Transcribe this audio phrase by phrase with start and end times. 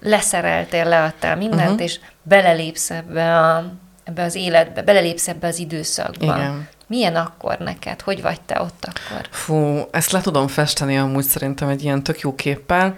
[0.00, 1.82] leszereltél, leadtál mindent, uh-huh.
[1.82, 3.72] és belelépsz ebbe, a,
[4.04, 6.36] ebbe az életbe, belelépsz ebbe az időszakba.
[6.36, 6.68] Igen.
[6.86, 8.00] Milyen akkor neked?
[8.00, 9.28] Hogy vagy te ott akkor?
[9.30, 12.96] Fú, ezt le tudom festeni amúgy szerintem egy ilyen tök jó képpel.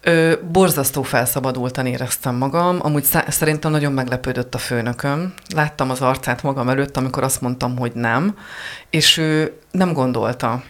[0.00, 5.34] Ö, borzasztó felszabadultan éreztem magam, amúgy szerintem nagyon meglepődött a főnököm.
[5.54, 8.38] Láttam az arcát magam előtt, amikor azt mondtam, hogy nem,
[8.90, 10.62] és ő nem gondolta.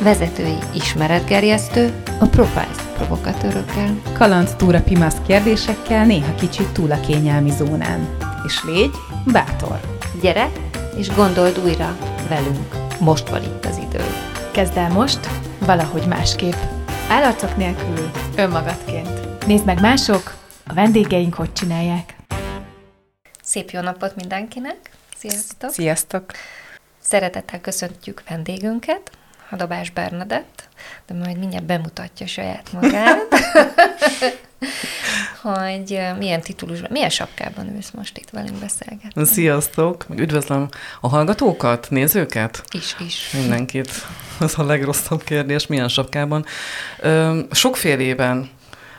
[0.00, 4.56] Vezetői ismeretgerjesztő, a Profiles provokatőrökkel.
[4.56, 8.16] túra pimasz kérdésekkel, néha kicsit túl a kényelmi zónán.
[8.46, 8.94] És légy
[9.32, 9.80] bátor.
[10.20, 10.50] Gyere,
[10.96, 11.96] és gondold újra
[12.28, 12.74] velünk.
[13.00, 14.04] Most van itt az idő.
[14.52, 16.56] Kezd el most, valahogy másképp.
[17.08, 19.46] Állarcok nélkül, önmagadként.
[19.46, 20.36] Nézd meg mások,
[20.66, 22.16] a vendégeink hogy csinálják.
[23.42, 24.90] Szép jó napot mindenkinek!
[25.16, 25.70] Sziasztok!
[25.70, 26.24] Sziasztok!
[27.00, 29.10] Szeretettel köszöntjük vendégünket,
[29.48, 30.68] Hadabás Bernadett,
[31.06, 33.26] de majd mindjárt bemutatja saját magát,
[35.42, 39.24] hogy milyen titulusban, milyen sapkában ülsz most itt velünk beszélgetni.
[39.24, 40.06] Sziasztok!
[40.16, 40.68] Üdvözlöm
[41.00, 42.62] a hallgatókat, nézőket?
[42.70, 43.30] Is, is.
[43.32, 43.90] Mindenkit.
[44.40, 46.44] Ez a legrosszabb kérdés, milyen sapkában.
[47.50, 48.50] sokfélében.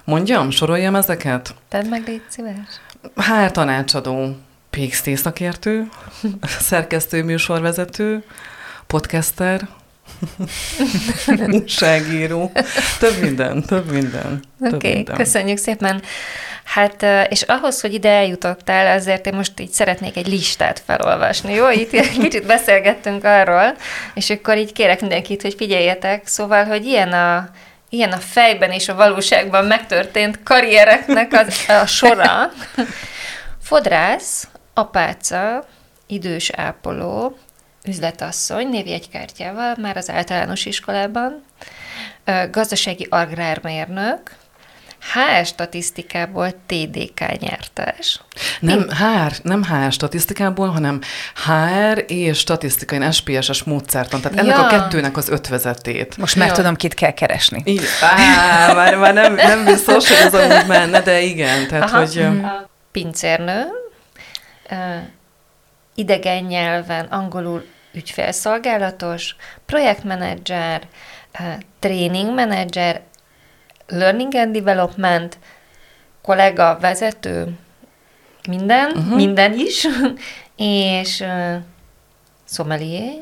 [0.03, 1.55] Mondjam, soroljam ezeket?
[1.67, 2.81] Tedd meg, légy szíves.
[3.15, 4.37] HR tanácsadó,
[4.69, 5.89] PXT szakértő,
[6.69, 8.23] szerkesztő műsorvezető,
[8.87, 9.67] podcaster,
[11.47, 12.51] újságíró,
[12.99, 14.39] több minden, több minden.
[14.59, 16.01] Oké, okay, köszönjük szépen.
[16.63, 21.69] Hát, és ahhoz, hogy ide eljutottál, azért én most így szeretnék egy listát felolvasni, jó?
[21.69, 21.89] Itt
[22.21, 23.75] kicsit beszélgettünk arról,
[24.13, 26.27] és akkor így kérek mindenkit, hogy figyeljetek.
[26.27, 27.49] Szóval, hogy ilyen a,
[27.89, 32.51] ilyen a fejben és a valóságban megtörtént karriereknek az, a sora.
[33.69, 35.67] Fodrász, apáca,
[36.07, 37.37] idős ápoló,
[37.87, 41.43] üzletasszony névjegykártyával már az általános iskolában,
[42.51, 44.35] gazdasági agrármérnök,
[45.13, 48.21] HR statisztikából TDK nyertes.
[48.59, 51.01] Nem HR, nem HR statisztikából, hanem
[51.45, 54.21] HR és statisztikai SPSS módszertan.
[54.21, 54.65] Tehát ennek ja.
[54.65, 56.17] a kettőnek az ötvezetét.
[56.17, 56.53] Most már ja.
[56.53, 57.61] tudom, kit kell keresni.
[57.65, 61.67] Így, á, már, már nem, nem biztos, hogy az amúgy menne, de igen.
[61.67, 61.97] Tehát, Aha.
[61.99, 62.27] hogy...
[62.91, 63.65] Pincérnő,
[65.95, 69.35] idegen nyelven, angolul ügyfélszolgálatos,
[69.65, 70.81] projektmenedzser,
[71.79, 73.01] training manager,
[73.87, 75.37] learning and development,
[76.21, 77.57] kollega, vezető,
[78.47, 79.15] minden, uh-huh.
[79.15, 79.87] minden is,
[80.55, 81.55] és uh,
[82.45, 83.13] sommelier.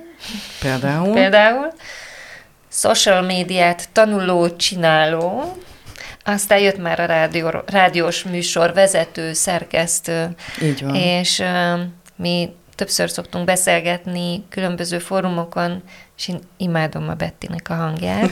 [0.60, 1.14] Például?
[1.14, 1.74] Például.
[2.72, 5.58] Social médiát tanuló, csináló,
[6.24, 10.36] aztán jött már a rádió, rádiós műsor vezető, szerkesztő.
[10.62, 10.96] Így van.
[10.96, 11.80] És uh,
[12.16, 15.84] mi többször szoktunk beszélgetni különböző fórumokon,
[16.18, 18.32] és én imádom a Bettinek a hangját,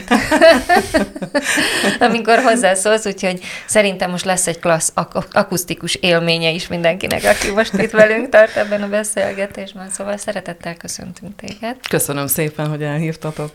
[2.08, 7.72] amikor hozzászólsz, úgyhogy szerintem most lesz egy klassz ak- akusztikus élménye is mindenkinek, aki most
[7.72, 11.76] itt velünk tart ebben a beszélgetésben, szóval szeretettel köszöntünk téged.
[11.88, 13.50] Köszönöm szépen, hogy elhívtatok.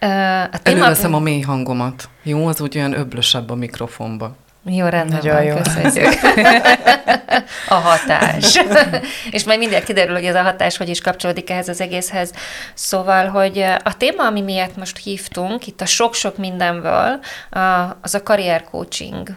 [0.00, 0.76] Uh, a téma...
[0.76, 2.08] Előveszem a mély hangomat.
[2.22, 4.36] Jó, az úgy olyan öblösebb a mikrofonba.
[4.70, 5.56] Jó, rendben Nagyon van, jó.
[5.56, 6.12] köszönjük.
[7.68, 8.60] a hatás.
[9.30, 12.32] és majd mindjárt kiderül, hogy ez a hatás hogy is kapcsolódik ehhez az egészhez.
[12.74, 17.20] Szóval, hogy a téma, ami miatt most hívtunk, itt a sok-sok mindenből,
[18.02, 19.28] az a karrier coaching.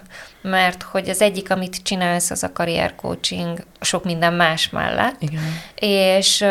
[0.42, 5.16] Mert hogy az egyik, amit csinálsz, az a karrier coaching sok minden más mellett.
[5.20, 5.62] Igen.
[5.76, 6.46] És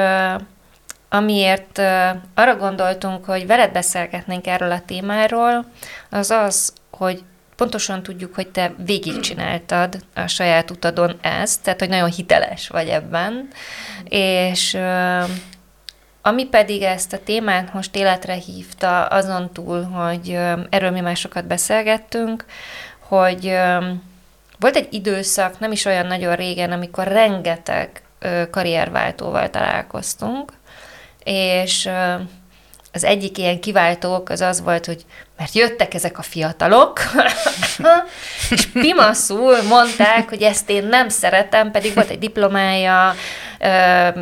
[1.09, 1.79] amiért
[2.35, 5.67] arra gondoltunk, hogy veled beszélgetnénk erről a témáról,
[6.11, 7.23] az az, hogy
[7.60, 13.48] pontosan tudjuk, hogy te végigcsináltad a saját utadon ezt, tehát hogy nagyon hiteles vagy ebben,
[14.04, 14.78] és
[16.22, 20.38] ami pedig ezt a témát most életre hívta, azon túl, hogy
[20.71, 22.44] erről mi másokat beszélgettünk,
[22.98, 23.56] hogy
[24.59, 28.03] volt egy időszak, nem is olyan nagyon régen, amikor rengeteg
[28.50, 30.53] karrierváltóval találkoztunk,
[31.25, 31.88] és
[32.93, 35.05] az egyik ilyen kiváltók az az volt, hogy
[35.37, 37.01] mert jöttek ezek a fiatalok,
[38.51, 43.15] és pimaszul mondták, hogy ezt én nem szeretem, pedig volt egy diplomája,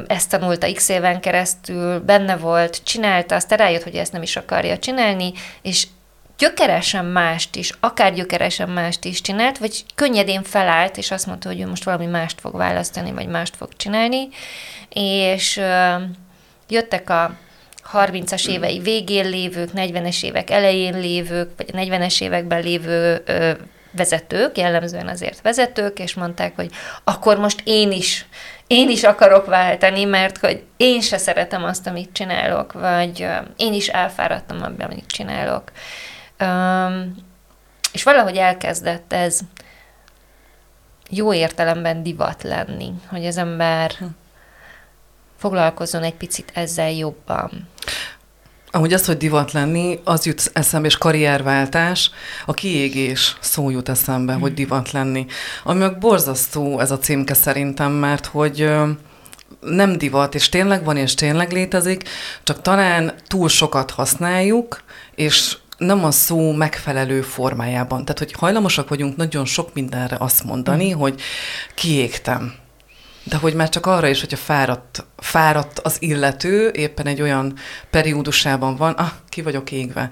[0.07, 4.79] ezt tanulta x éven keresztül, benne volt, csinálta, aztán rájött, hogy ezt nem is akarja
[4.79, 5.33] csinálni,
[5.63, 5.87] és
[6.39, 11.61] gyökeresen mást is, akár gyökeresen mást is csinált, vagy könnyedén felállt, és azt mondta, hogy
[11.61, 14.29] ő most valami mást fog választani, vagy mást fog csinálni,
[14.89, 15.61] és
[16.69, 17.37] jöttek a
[17.93, 23.53] 30-as évei végén lévők, 40-es évek elején lévők, vagy 40-es években lévő ö,
[23.91, 26.71] vezetők, jellemzően azért vezetők, és mondták, hogy
[27.05, 28.27] akkor most én is,
[28.67, 33.73] én is akarok váltani, mert hogy én se szeretem azt, amit csinálok, vagy ö, én
[33.73, 35.73] is elfáradtam abban, amit csinálok.
[36.37, 36.47] Ö,
[37.93, 39.41] és valahogy elkezdett ez
[41.11, 44.05] jó értelemben divat lenni, hogy az ember hm.
[45.39, 47.69] Foglalkozzon egy picit ezzel jobban.
[48.71, 52.11] Ahogy az, hogy divat lenni, az jut eszembe, és karrierváltás,
[52.47, 54.41] a kiégés szó jut eszembe, mm.
[54.41, 55.27] hogy divat lenni.
[55.65, 58.71] Ami meg borzasztó ez a címke szerintem, mert hogy
[59.61, 62.09] nem divat, és tényleg van, és tényleg létezik,
[62.43, 64.83] csak talán túl sokat használjuk,
[65.15, 68.05] és nem a szó megfelelő formájában.
[68.05, 70.99] Tehát, hogy hajlamosak vagyunk nagyon sok mindenre azt mondani, mm.
[70.99, 71.21] hogy
[71.75, 72.55] kiégtem
[73.29, 77.55] de hogy már csak arra is, hogyha fáradt, fáradt az illető, éppen egy olyan
[77.91, 80.09] periódusában van, ah, ki vagyok égve.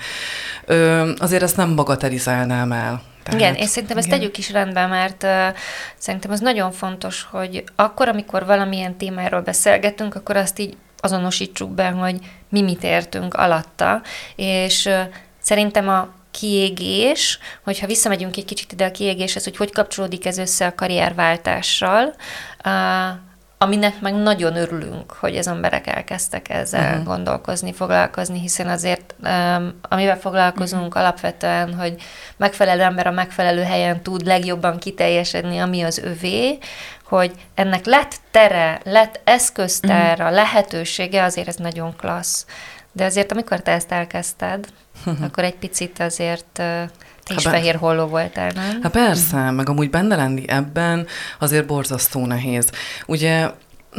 [0.64, 3.02] Ö, azért ezt nem bagatelizálnám el.
[3.22, 4.18] Tehát, igen, és szerintem ezt igen.
[4.18, 5.30] tegyük is rendbe, mert uh,
[5.98, 11.88] szerintem az nagyon fontos, hogy akkor, amikor valamilyen témáról beszélgetünk, akkor azt így azonosítsuk be,
[11.88, 12.18] hogy
[12.48, 14.02] mi mit értünk alatta,
[14.36, 15.00] és uh,
[15.40, 20.66] szerintem a kiégés, hogyha visszamegyünk egy kicsit ide a kiégéshez, hogy hogy kapcsolódik ez össze
[20.66, 22.14] a karrierváltással,
[23.58, 27.04] aminek meg nagyon örülünk, hogy az emberek elkezdtek ezzel uh-huh.
[27.04, 31.02] gondolkozni, foglalkozni, hiszen azért, um, amivel foglalkozunk uh-huh.
[31.02, 31.94] alapvetően, hogy
[32.36, 36.58] megfelelő ember a megfelelő helyen tud legjobban kiteljesedni, ami az övé,
[37.04, 40.34] hogy ennek lett tere, lett eszközter, uh-huh.
[40.34, 42.46] lehetősége, azért ez nagyon klassz.
[42.96, 44.66] De azért, amikor te ezt elkezdted,
[45.26, 46.90] akkor egy picit azért te
[47.36, 48.82] is fehér holló voltál, nem?
[48.82, 51.06] Hát persze, meg amúgy benne lenni ebben
[51.38, 52.70] azért borzasztó nehéz.
[53.06, 53.50] Ugye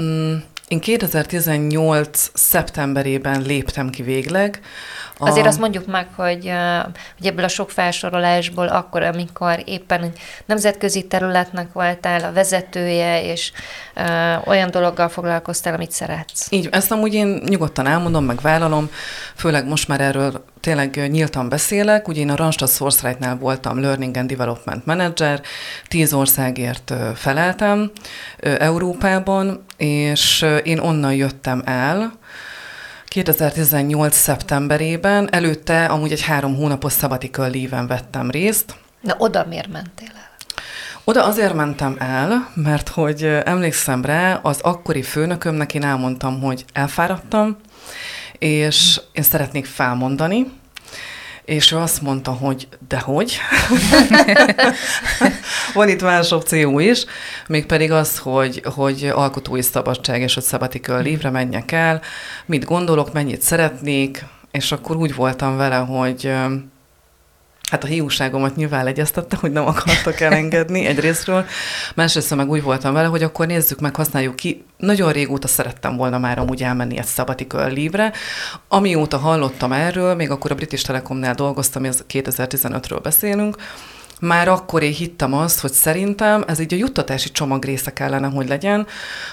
[0.01, 0.35] mm,
[0.67, 2.29] én 2018.
[2.33, 4.61] szeptemberében léptem ki végleg,
[5.17, 5.27] a...
[5.29, 6.51] Azért azt mondjuk meg, hogy,
[7.17, 10.11] hogy ebből a sok felsorolásból akkor, amikor éppen
[10.45, 13.51] nemzetközi területnek voltál a vezetője, és
[13.95, 16.47] uh, olyan dologgal foglalkoztál, amit szeretsz.
[16.49, 18.89] Így, ezt amúgy én nyugodtan elmondom, meg vállalom,
[19.35, 22.07] főleg most már erről tényleg nyíltan beszélek.
[22.07, 25.41] Ugye én a Randstad Sourceright-nál voltam Learning and Development Manager,
[25.87, 27.91] tíz országért feleltem
[28.39, 32.11] Európában, és én onnan jöttem el,
[33.23, 34.15] 2018.
[34.15, 38.75] szeptemberében, előtte amúgy egy három hónapos sabbatical líven vettem részt.
[39.01, 40.29] Na oda miért mentél el?
[41.03, 47.57] Oda azért mentem el, mert hogy emlékszem rá, az akkori főnökömnek én elmondtam, hogy elfáradtam,
[48.37, 50.51] és én szeretnék felmondani,
[51.47, 53.37] és ő azt mondta, hogy dehogy.
[55.73, 57.05] Van itt más opció is,
[57.47, 62.01] mégpedig az, hogy, hogy alkotói szabadság és hogy sabbatical leave menjek el,
[62.45, 66.33] mit gondolok, mennyit szeretnék, és akkor úgy voltam vele, hogy
[67.71, 71.45] Hát a hiúságomat nyilván legyeztette, hogy nem akartak elengedni egyrésztről.
[71.95, 74.65] Másrészt meg úgy voltam vele, hogy akkor nézzük meg, használjuk ki.
[74.77, 78.13] Nagyon régóta szerettem volna már amúgy elmenni egy sabbatical leave
[78.67, 83.55] Amióta hallottam erről, még akkor a British Telecomnál dolgoztam, ez 2015-ről beszélünk,
[84.19, 88.47] már akkor én hittem azt, hogy szerintem ez így a juttatási csomag része kellene, hogy
[88.47, 88.87] legyen,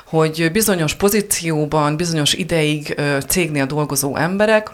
[0.06, 4.70] hogy bizonyos pozícióban, bizonyos ideig cégnél dolgozó emberek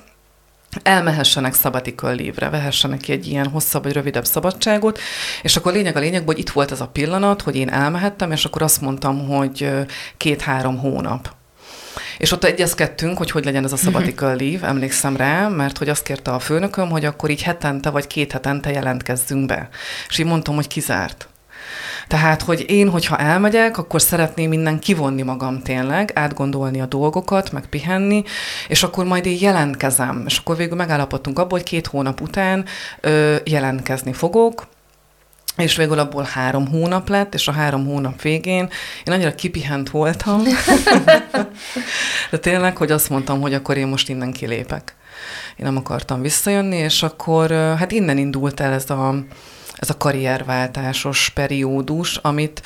[0.83, 4.99] elmehessenek sabbatical lévre, vehessenek ki egy ilyen hosszabb vagy rövidebb szabadságot,
[5.43, 8.45] és akkor lényeg a lényeg, hogy itt volt ez a pillanat, hogy én elmehettem, és
[8.45, 9.71] akkor azt mondtam, hogy
[10.17, 11.35] két-három hónap.
[12.19, 16.03] És ott egyezkedtünk, hogy hogy legyen ez a sabbatical leave, emlékszem rá, mert hogy azt
[16.03, 19.69] kérte a főnököm, hogy akkor így hetente vagy két hetente jelentkezzünk be.
[20.09, 21.30] És így mondtam, hogy kizárt.
[22.07, 27.67] Tehát, hogy én, hogyha elmegyek, akkor szeretném innen kivonni magam tényleg, átgondolni a dolgokat, meg
[27.67, 28.23] pihenni,
[28.69, 30.23] és akkor majd én jelentkezem.
[30.27, 32.65] És akkor végül megállapodtunk abból, hogy két hónap után
[33.01, 34.67] ö, jelentkezni fogok,
[35.57, 38.71] és végül abból három hónap lett, és a három hónap végén
[39.05, 40.43] én annyira kipihent voltam,
[42.31, 44.95] de tényleg, hogy azt mondtam, hogy akkor én most innen kilépek.
[45.57, 49.15] Én nem akartam visszajönni, és akkor hát innen indult el ez a,
[49.81, 52.63] ez a karrierváltásos periódus, amit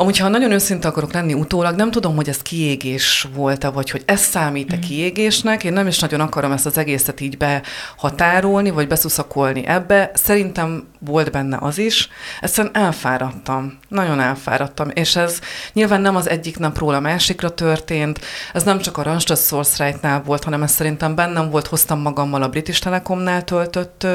[0.00, 4.02] Amúgy, ha nagyon őszinte akarok lenni utólag, nem tudom, hogy ez kiégés volt-e, vagy hogy
[4.06, 4.80] ez számít-e mm.
[4.80, 5.64] kiégésnek.
[5.64, 10.10] Én nem is nagyon akarom ezt az egészet így behatárolni, vagy beszuszakolni ebbe.
[10.14, 12.08] Szerintem volt benne az is.
[12.40, 13.78] Egyszerűen elfáradtam.
[13.88, 14.88] Nagyon elfáradtam.
[14.94, 15.40] És ez
[15.72, 18.20] nyilván nem az egyik napról a másikra történt.
[18.52, 22.48] Ez nem csak a Randstad Source volt, hanem ez szerintem bennem volt, hoztam magammal a
[22.48, 24.06] British Telecomnál töltött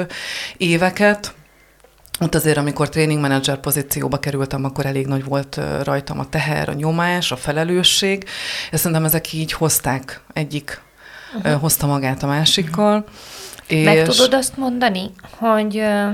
[0.57, 1.33] éveket,
[2.19, 6.73] ott azért, amikor tréning manager pozícióba kerültem, akkor elég nagy volt rajtam a teher, a
[6.73, 8.25] nyomás, a felelősség.
[8.71, 10.81] És szerintem ezek így hozták, egyik
[11.35, 11.61] uh-huh.
[11.61, 12.97] hozta magát a másikkal.
[12.97, 13.13] Uh-huh.
[13.67, 13.85] És...
[13.85, 16.13] Meg tudod azt mondani, hogy uh,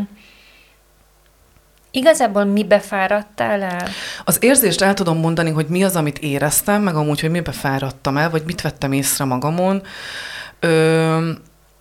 [1.91, 3.87] igazából mi befáradtál el?
[4.23, 8.17] Az érzést el tudom mondani, hogy mi az, amit éreztem, meg amúgy, hogy mi befáradtam
[8.17, 9.81] el, vagy mit vettem észre magamon.
[10.59, 11.31] Ö,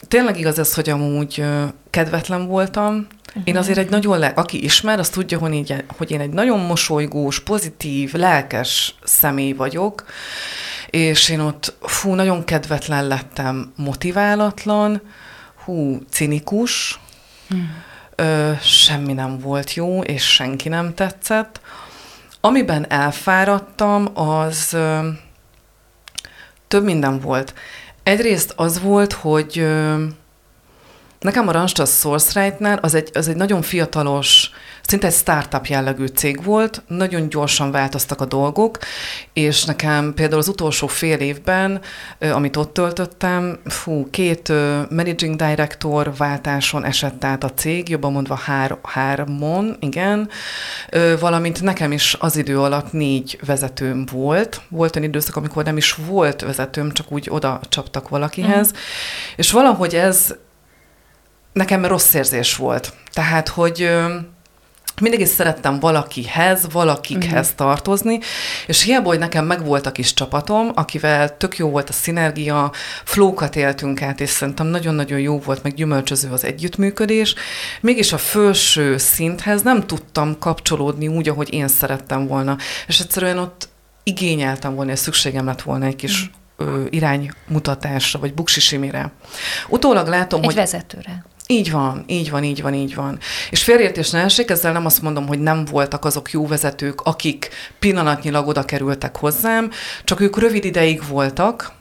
[0.09, 1.45] tényleg igaz ez, hogy amúgy
[1.91, 3.07] kedvetlen voltam.
[3.45, 6.61] Én azért egy nagyon, le, aki ismer, az tudja, hogy, így, hogy én egy nagyon
[6.61, 10.05] mosolygós, pozitív, lelkes személy vagyok,
[10.91, 15.03] és én ott, fú, nagyon kedvetlen lettem, motiválatlan,
[15.65, 17.01] hú, cinikus,
[17.49, 17.83] hmm.
[18.15, 21.61] ö, semmi nem volt jó, és senki nem tetszett.
[22.41, 25.09] Amiben elfáradtam, az ö,
[26.69, 27.55] több minden volt.
[28.03, 30.05] Egyrészt az volt, hogy ö,
[31.21, 34.51] nekem a Randstad SourceRight-nál az egy, az egy nagyon fiatalos
[34.89, 38.79] szinte egy startup jellegű cég volt, nagyon gyorsan változtak a dolgok,
[39.33, 41.81] és nekem például az utolsó fél évben,
[42.33, 44.53] amit ott töltöttem, fú, két
[44.91, 50.29] managing director váltáson esett át a cég, jobban mondva hár, hármon, igen,
[51.21, 54.61] valamint nekem is az idő alatt négy vezetőm volt.
[54.69, 58.77] Volt olyan időszak, amikor nem is volt vezetőm, csak úgy oda csaptak valakihez, mm.
[59.37, 60.35] és valahogy ez
[61.59, 62.93] nekem rossz érzés volt.
[63.13, 63.91] Tehát, hogy
[65.01, 67.57] mindig is szerettem valakihez, valakikhez uh-huh.
[67.57, 68.19] tartozni,
[68.67, 72.73] és hiába, hogy nekem megvolt a kis csapatom, akivel tök jó volt a szinergia,
[73.05, 77.35] flókat éltünk át, és szerintem nagyon-nagyon jó volt, meg gyümölcsöző az együttműködés,
[77.81, 82.57] mégis a felső szinthez nem tudtam kapcsolódni úgy, ahogy én szerettem volna.
[82.87, 83.69] És egyszerűen ott
[84.03, 86.87] igényeltem volna, és szükségem lett volna egy kis uh-huh.
[86.91, 89.13] iránymutatásra, vagy buksisimire.
[89.69, 90.55] Utólag látom, egy hogy...
[90.55, 91.25] vezetőre.
[91.51, 93.19] Így van, így van, így van, így van.
[93.51, 97.49] És félértés ne esik, ezzel nem azt mondom, hogy nem voltak azok jó vezetők, akik
[97.79, 99.71] pillanatnyilag oda kerültek hozzám,
[100.05, 101.73] csak ők rövid ideig voltak,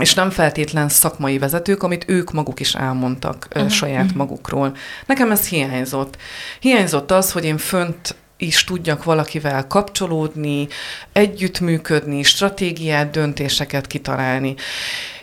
[0.00, 3.70] és nem feltétlen szakmai vezetők, amit ők maguk is elmondtak uh-huh.
[3.70, 4.16] saját uh-huh.
[4.16, 4.76] magukról.
[5.06, 6.16] Nekem ez hiányzott.
[6.60, 10.68] Hiányzott az, hogy én fönt is tudjak valakivel kapcsolódni,
[11.12, 14.54] együttműködni, stratégiát, döntéseket kitalálni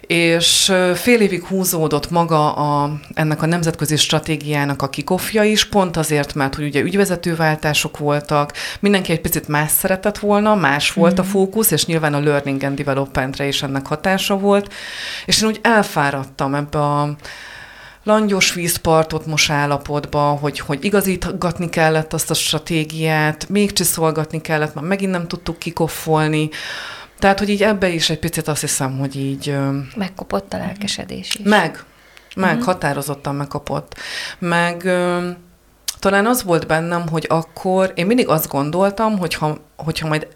[0.09, 6.33] és fél évig húzódott maga a, ennek a nemzetközi stratégiának a kikofja is, pont azért,
[6.33, 11.21] mert hogy ugye ügyvezetőváltások voltak, mindenki egy picit más szeretett volna, más volt mm-hmm.
[11.21, 11.31] a mhm.
[11.31, 14.73] fókusz, és nyilván a learning and developmentre is ennek hatása volt,
[15.25, 17.15] és én úgy elfáradtam ebbe a
[18.03, 24.83] langyos vízpartot most állapotba, hogy, hogy igazítgatni kellett azt a stratégiát, még csiszolgatni kellett, már
[24.83, 26.49] megint nem tudtuk kikoffolni,
[27.19, 29.57] tehát, hogy így ebbe is egy picit azt hiszem, hogy így...
[29.95, 31.45] Megkopott a lelkesedés is.
[31.45, 31.83] Meg,
[32.35, 32.65] meg, uh-huh.
[32.65, 33.95] határozottan megkapott.
[34.39, 34.81] Meg
[35.99, 40.27] talán az volt bennem, hogy akkor én mindig azt gondoltam, hogyha, hogyha majd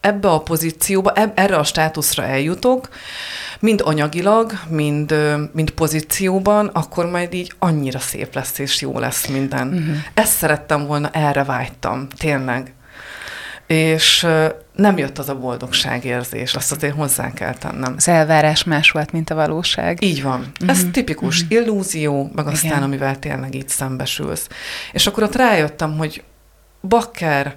[0.00, 2.88] ebbe a pozícióba, eb, erre a státuszra eljutok,
[3.60, 5.14] mind anyagilag, mind,
[5.52, 9.68] mind pozícióban, akkor majd így annyira szép lesz és jó lesz minden.
[9.68, 9.96] Uh-huh.
[10.14, 12.74] Ezt szerettem volna, erre vágytam, tényleg
[13.66, 14.26] és
[14.74, 17.94] nem jött az a boldogságérzés, azt azért hozzá kell tennem.
[17.96, 20.02] Az elvárás más volt, mint a valóság.
[20.02, 20.40] Így van.
[20.40, 20.68] Uh-huh.
[20.68, 21.58] Ez tipikus uh-huh.
[21.58, 22.82] illúzió, meg aztán, Igen.
[22.82, 24.48] amivel tényleg így szembesülsz.
[24.92, 26.22] És akkor ott rájöttem, hogy
[26.80, 27.54] bakker,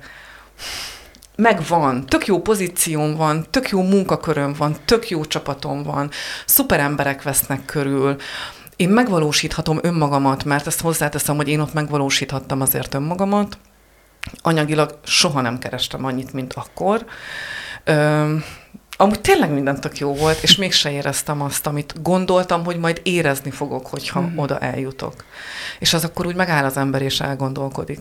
[1.35, 6.09] megvan, tök jó pozícióm van, tök jó munkaköröm van, tök jó csapatom van,
[6.45, 8.15] szuper emberek vesznek körül,
[8.75, 13.57] én megvalósíthatom önmagamat, mert ezt hozzáteszem, hogy én ott megvalósíthattam azért önmagamat,
[14.41, 17.05] anyagilag soha nem kerestem annyit, mint akkor.
[17.83, 18.35] Ö,
[19.01, 23.51] amúgy tényleg minden tök jó volt, és mégse éreztem azt, amit gondoltam, hogy majd érezni
[23.51, 24.37] fogok, hogyha mm.
[24.37, 25.13] oda eljutok.
[25.79, 27.99] És az akkor úgy megáll az ember, és elgondolkodik,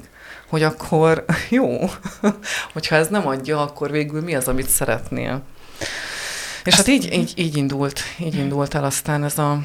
[0.48, 1.78] hogy akkor jó,
[2.72, 5.42] hogyha ez nem adja, akkor végül mi az, amit szeretnél.
[6.64, 6.76] És Azt...
[6.76, 9.58] hát így, így, így indult, így indult el aztán ez a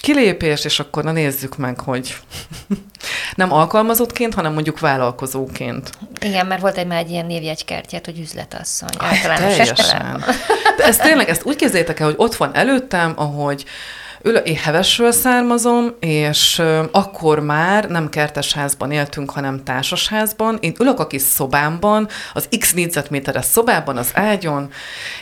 [0.00, 2.16] kilépés, és akkor na nézzük meg, hogy
[3.34, 5.90] nem alkalmazottként, hanem mondjuk vállalkozóként.
[6.20, 8.88] Igen, mert volt egy már egy ilyen névjegykártyát, hogy üzletasszony.
[8.98, 10.24] Általános Teljesen.
[10.76, 13.64] De ezt tényleg, ezt úgy képzeljétek el, hogy ott van előttem, ahogy
[14.44, 20.58] én Hevesről származom, és akkor már nem kertesházban éltünk, hanem társasházban.
[20.60, 24.70] Én ülök a kis szobámban, az x négyzetméteres szobában, az ágyon,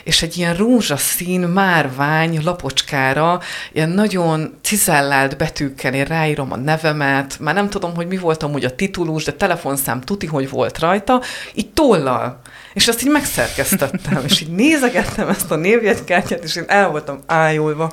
[0.03, 3.39] és egy ilyen rózsaszín márvány lapocskára,
[3.71, 8.65] ilyen nagyon cizellált betűkkel én ráírom a nevemet, már nem tudom, hogy mi voltam úgy
[8.65, 11.21] a titulus, de telefonszám tuti, hogy volt rajta,
[11.53, 12.41] így tollal.
[12.73, 17.91] És azt így megszerkesztettem, és így nézegettem ezt a névjegykártyát, és én el voltam ájulva.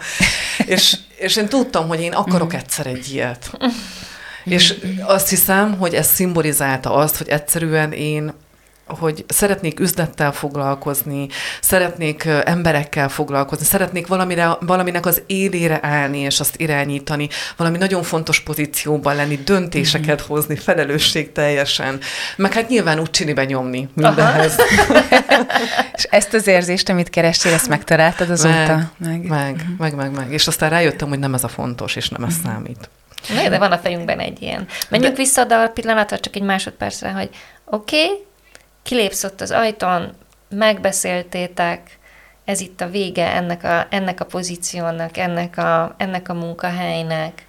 [0.67, 3.51] És, és én tudtam, hogy én akarok egyszer egy ilyet.
[4.45, 8.33] És azt hiszem, hogy ez szimbolizálta azt, hogy egyszerűen én
[8.89, 11.29] hogy szeretnék üzlettel foglalkozni,
[11.61, 18.41] szeretnék emberekkel foglalkozni, szeretnék valamire, valaminek az élére állni és azt irányítani, valami nagyon fontos
[18.41, 20.29] pozícióban lenni, döntéseket mm-hmm.
[20.29, 21.99] hozni, felelősség teljesen,
[22.37, 24.57] meg hát nyilván úgy csinibe nyomni mindenhez.
[25.97, 28.55] és ezt az érzést, amit kerestél, ezt megtaláltad azóta?
[28.57, 29.75] Meg, meg, meg, mm-hmm.
[29.79, 30.33] meg, meg, meg.
[30.33, 32.45] És aztán rájöttem, hogy nem ez a fontos, és nem ez mm-hmm.
[32.45, 32.91] számít.
[33.35, 34.67] Na, de van a fejünkben egy ilyen.
[34.89, 35.23] Menjünk de...
[35.23, 37.31] vissza a pillanatra, csak egy másodpercre, hogy
[37.65, 38.27] oké, okay,
[38.89, 40.13] kilépsz ott az ajtón,
[40.49, 41.99] megbeszéltétek,
[42.45, 47.47] ez itt a vége ennek a, ennek a pozíciónak, ennek a, ennek a munkahelynek,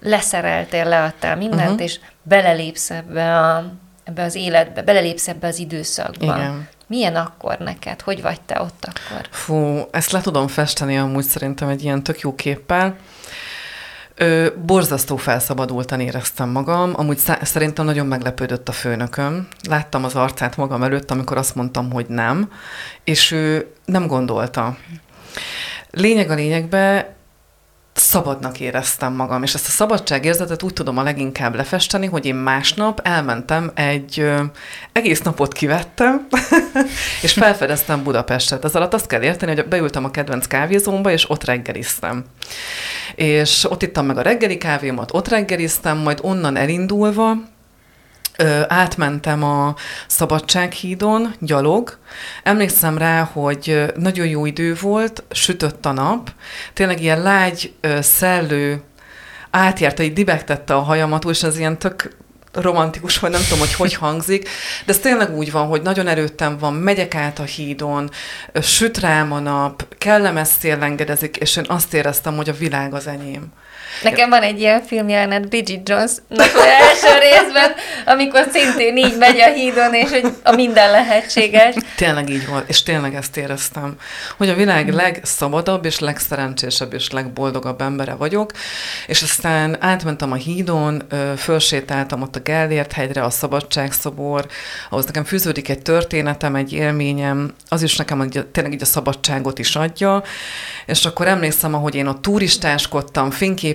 [0.00, 1.82] leszereltél, leadtál mindent, uh-huh.
[1.82, 3.72] és belelépsz ebbe, a,
[4.04, 6.36] ebbe az életbe, belelépsz ebbe az időszakba.
[6.36, 6.68] Igen.
[6.86, 8.00] Milyen akkor neked?
[8.00, 9.28] Hogy vagy te ott akkor?
[9.30, 12.96] Fú, ezt le tudom festeni amúgy szerintem egy ilyen tök jó képpel.
[14.16, 19.48] Ö, borzasztó felszabadultan éreztem magam, amúgy szerintem nagyon meglepődött a főnököm.
[19.68, 22.50] Láttam az arcát magam előtt, amikor azt mondtam, hogy nem,
[23.04, 24.76] és ő nem gondolta.
[25.90, 27.06] Lényeg a lényegben
[27.94, 33.00] szabadnak éreztem magam, és ezt a szabadságérzetet úgy tudom a leginkább lefesteni, hogy én másnap
[33.02, 34.42] elmentem egy ö,
[34.92, 36.26] egész napot kivettem,
[37.22, 38.64] és felfedeztem Budapestet.
[38.64, 42.24] Ez alatt azt kell érteni, hogy beültem a kedvenc kávézómba, és ott reggeliztem.
[43.14, 47.34] És ott ittam meg a reggeli kávémat, ott reggeliztem, majd onnan elindulva
[48.36, 49.74] Ö, átmentem a
[50.06, 51.98] Szabadsághídon, gyalog.
[52.42, 56.30] Emlékszem rá, hogy nagyon jó idő volt, sütött a nap,
[56.72, 58.82] tényleg ilyen lágy, szellő,
[59.50, 62.16] átjárta, így dibegtette a hajamat, és ez ilyen tök
[62.52, 64.48] romantikus, vagy nem tudom, hogy hogy hangzik,
[64.84, 68.10] de ez tényleg úgy van, hogy nagyon erőttem van, megyek át a hídon,
[68.62, 73.06] süt rám a nap, kellemes szél engedezik, és én azt éreztem, hogy a világ az
[73.06, 73.52] enyém.
[74.02, 77.72] Nekem van egy ilyen filmjelenet Bridget jones első részben,
[78.06, 81.74] amikor szintén így megy a hídon, és hogy a minden lehetséges.
[81.96, 83.96] Tényleg így volt, és tényleg ezt éreztem,
[84.36, 88.50] hogy a világ legszabadabb, és legszerencsésebb, és legboldogabb embere vagyok,
[89.06, 91.02] és aztán átmentem a hídon,
[91.36, 94.46] fölsétáltam ott a Gellért hegyre, a Szabadságszobor,
[94.90, 99.58] ahhoz nekem fűződik egy történetem, egy élményem, az is nekem hogy tényleg így a szabadságot
[99.58, 100.22] is adja,
[100.86, 103.30] és akkor emlékszem, ahogy én ott turistáskodtam,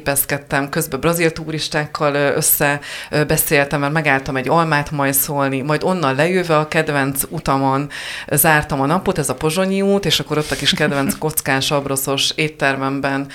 [0.10, 2.80] fényképezkedtem, közben brazil turistákkal össze
[3.28, 7.90] beszéltem, mert megálltam egy almát majszolni, majd onnan lejöve a kedvenc utamon
[8.32, 12.32] zártam a napot, ez a Pozsonyi út, és akkor ott a kis kedvenc kockás, abroszos
[12.36, 13.28] éttermemben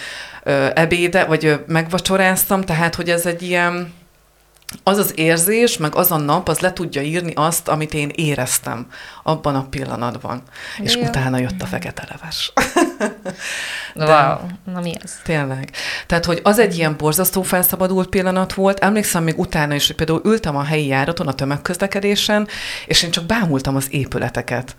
[0.75, 3.93] ebéde, vagy megvacsoráztam, tehát, hogy ez egy ilyen
[4.83, 8.87] az az érzés, meg az a nap, az le tudja írni azt, amit én éreztem
[9.23, 10.43] abban a pillanatban.
[10.79, 10.85] Jó.
[10.85, 12.53] És utána jött a fekete leves.
[13.95, 14.37] De, wow,
[14.75, 15.13] na mi ez?
[15.25, 15.71] Tényleg.
[16.07, 18.79] Tehát, hogy az egy ilyen borzasztó felszabadult pillanat volt.
[18.79, 22.49] Emlékszem még utána is, hogy például ültem a helyi járaton, a tömegközlekedésen,
[22.87, 24.77] és én csak bámultam az épületeket.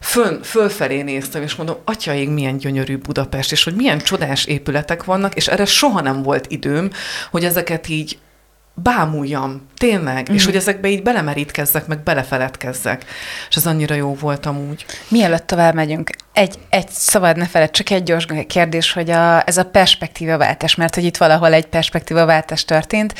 [0.00, 5.34] Fön, fölfelé néztem, és mondom, atyaig milyen gyönyörű Budapest, és hogy milyen csodás épületek vannak,
[5.34, 6.90] és erre soha nem volt időm,
[7.30, 8.18] hogy ezeket így
[8.82, 10.34] bámuljam, tényleg, mm.
[10.34, 10.50] és mhm.
[10.50, 13.04] hogy ezekbe így belemerítkezzek, meg belefeledkezzek.
[13.48, 14.84] És az annyira jó volt amúgy.
[15.08, 19.56] Mielőtt tovább megyünk, egy, egy szabad ne feled, csak egy gyors kérdés, hogy a, ez
[19.56, 23.14] a perspektívaváltás, mert hogy itt valahol egy perspektívaváltás történt,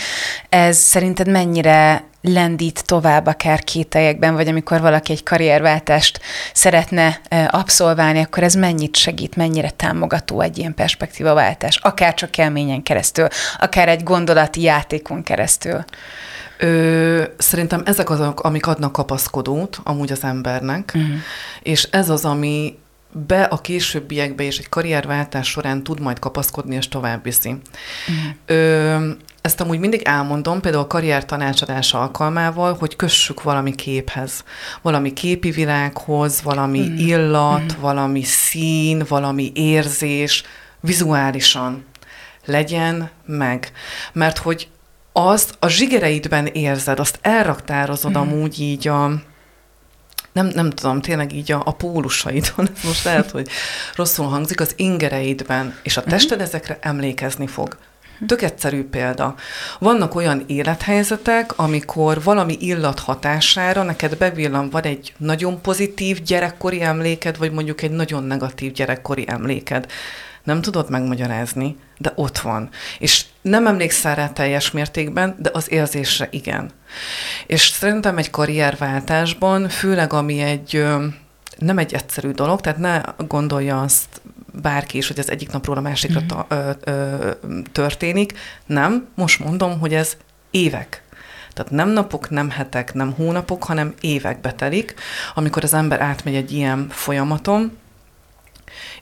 [0.49, 6.21] ez szerinted mennyire lendít tovább akár kételyekben, vagy amikor valaki egy karrierváltást
[6.53, 13.27] szeretne abszolválni, akkor ez mennyit segít, mennyire támogató egy ilyen perspektívaváltás, akár csak kelményen keresztül,
[13.59, 15.85] akár egy gondolati játékon keresztül.
[16.59, 21.17] Ö, szerintem ezek azok, amik adnak kapaszkodót amúgy az embernek, uh-huh.
[21.63, 22.79] és ez az, ami
[23.13, 27.49] be a későbbiekbe és egy karrierváltás során tud majd kapaszkodni és tovább viszi.
[27.49, 28.35] Uh-huh.
[28.47, 34.45] Ö, ezt amúgy mindig elmondom, például a karrier tanácsadás alkalmával, hogy kössük valami képhez,
[34.83, 36.97] valami képi világhoz, valami mm.
[36.97, 37.81] illat, mm.
[37.81, 40.43] valami szín, valami érzés,
[40.81, 41.85] vizuálisan
[42.45, 43.73] legyen meg.
[44.13, 44.69] Mert hogy
[45.13, 48.21] azt a zsigereidben érzed, azt elraktározod mm.
[48.21, 49.11] amúgy így a,
[50.43, 53.49] nem, nem tudom, tényleg így a, a pólusaidon, ez most lehet, hogy
[53.95, 56.11] rosszul hangzik, az ingereidben, és a mhm.
[56.11, 57.77] tested ezekre emlékezni fog.
[58.27, 59.35] Tök egyszerű példa.
[59.79, 67.39] Vannak olyan élethelyzetek, amikor valami illat hatására neked bevillan van egy nagyon pozitív gyerekkori emléked,
[67.39, 69.87] vagy mondjuk egy nagyon negatív gyerekkori emléked.
[70.49, 72.69] Nem tudod megmagyarázni, de ott van.
[72.99, 76.71] És nem emlékszel rá teljes mértékben, de az érzésre igen.
[77.47, 80.87] És szerintem egy karrierváltásban, főleg ami egy
[81.59, 84.21] nem egy egyszerű dolog, tehát ne gondolja azt
[84.63, 86.29] bárki is, hogy ez egyik napról a másikra mm-hmm.
[86.29, 87.31] ta, ö, ö,
[87.73, 88.39] történik.
[88.67, 90.17] Nem, most mondom, hogy ez
[90.51, 91.03] évek.
[91.53, 94.95] Tehát nem napok, nem hetek, nem hónapok, hanem évek betelik,
[95.35, 97.79] amikor az ember átmegy egy ilyen folyamaton,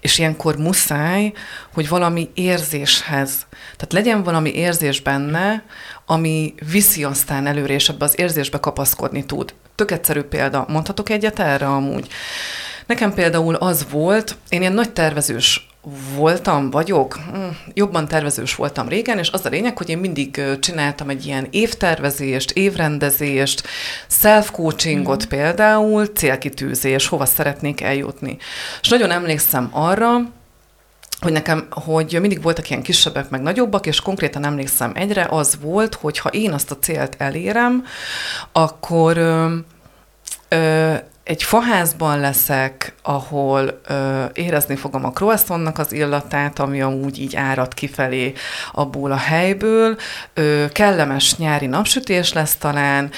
[0.00, 1.32] és ilyenkor muszáj,
[1.74, 5.64] hogy valami érzéshez, tehát legyen valami érzés benne,
[6.06, 9.54] ami viszi aztán előre, és ebbe az érzésbe kapaszkodni tud.
[9.74, 10.64] Tök egyszerű példa.
[10.68, 12.08] Mondhatok egyet erre amúgy?
[12.86, 15.66] Nekem például az volt, én ilyen nagy tervezős
[16.14, 21.08] voltam, vagyok, hm, jobban tervezős voltam régen, és az a lényeg, hogy én mindig csináltam
[21.08, 23.66] egy ilyen évtervezést, évrendezést,
[24.08, 25.28] self-coachingot mm.
[25.28, 28.36] például, célkitűzés, hova szeretnék eljutni.
[28.80, 30.16] És nagyon emlékszem arra,
[31.20, 35.94] hogy nekem, hogy mindig voltak ilyen kisebbek, meg nagyobbak, és konkrétan emlékszem egyre, az volt,
[35.94, 37.84] hogy ha én azt a célt elérem,
[38.52, 39.54] akkor ö,
[40.48, 40.94] ö,
[41.26, 47.74] egy faházban leszek, ahol ö, érezni fogom a croissantnak az illatát, ami amúgy így árad
[47.74, 48.32] kifelé
[48.72, 49.96] abból a helyből.
[50.34, 53.10] Ö, kellemes nyári napsütés lesz talán,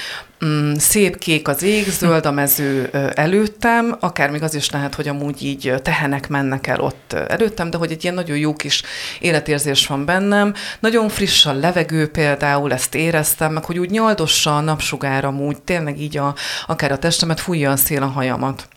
[0.45, 5.07] mm, szép kék az ég, zöld a mező előttem, akár még az is lehet, hogy
[5.07, 8.83] amúgy így tehenek mennek el ott előttem, de hogy egy ilyen nagyon jó kis
[9.19, 10.53] életérzés van bennem.
[10.79, 16.01] Nagyon friss a levegő például, ezt éreztem, meg hogy úgy nyaldossa a napsugár amúgy, tényleg
[16.01, 16.35] így a,
[16.67, 18.67] akár a testemet, fújja a szél a hajamat.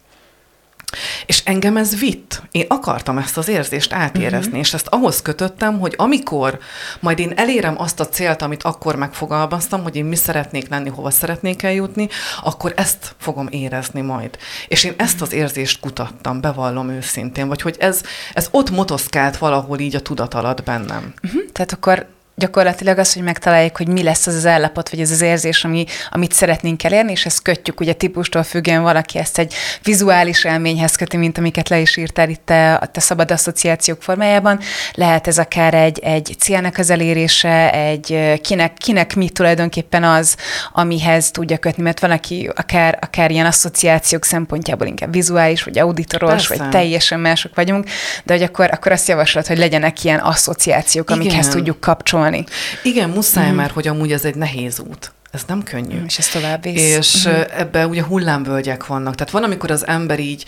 [1.27, 2.43] És engem ez vitt.
[2.51, 4.61] Én akartam ezt az érzést átérezni, uh-huh.
[4.61, 6.59] és ezt ahhoz kötöttem, hogy amikor
[7.01, 11.11] majd én elérem azt a célt, amit akkor megfogalmaztam, hogy én mi szeretnék lenni, hova
[11.11, 12.09] szeretnék eljutni,
[12.43, 14.39] akkor ezt fogom érezni majd.
[14.69, 18.01] És én ezt az érzést kutattam, bevallom őszintén, vagy hogy ez,
[18.35, 21.15] ez ott motoszkált valahol így a tudat alatt bennem.
[21.23, 21.43] Uh-huh.
[21.53, 25.21] Tehát akkor gyakorlatilag az, hogy megtaláljuk, hogy mi lesz az az állapot, vagy ez az
[25.21, 30.45] érzés, ami, amit szeretnénk elérni, és ezt kötjük, ugye típustól függően valaki ezt egy vizuális
[30.45, 34.61] élményhez köti, mint amiket le is írtál itt te, a te szabad asszociációk formájában.
[34.93, 40.37] Lehet ez akár egy, egy célnek az elérése, egy kinek, kinek mi tulajdonképpen az,
[40.73, 46.31] amihez tudja kötni, mert van, aki akár, akár ilyen asszociációk szempontjából inkább vizuális, vagy auditoros,
[46.31, 46.57] Persze.
[46.57, 47.89] vagy teljesen mások vagyunk,
[48.25, 51.51] de hogy akkor, akkor azt javaslod, hogy legyenek ilyen asszociációk, amikhez Igen.
[51.57, 52.45] tudjuk kapcsolni tanulni.
[52.83, 53.55] Igen, muszáj mm.
[53.55, 55.13] már, hogy amúgy ez egy nehéz út.
[55.31, 55.99] Ez nem könnyű.
[55.99, 56.97] Mm, és ez tovább visz.
[56.97, 57.33] És mm.
[57.57, 59.15] ebbe ugye hullámvölgyek vannak.
[59.15, 60.45] Tehát van, amikor az ember így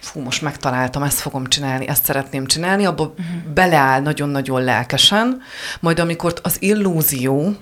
[0.00, 3.52] fú, most megtaláltam, ezt fogom csinálni, ezt szeretném csinálni, abba uh-huh.
[3.54, 5.42] beleáll nagyon-nagyon lelkesen,
[5.80, 7.56] majd amikor az illúzió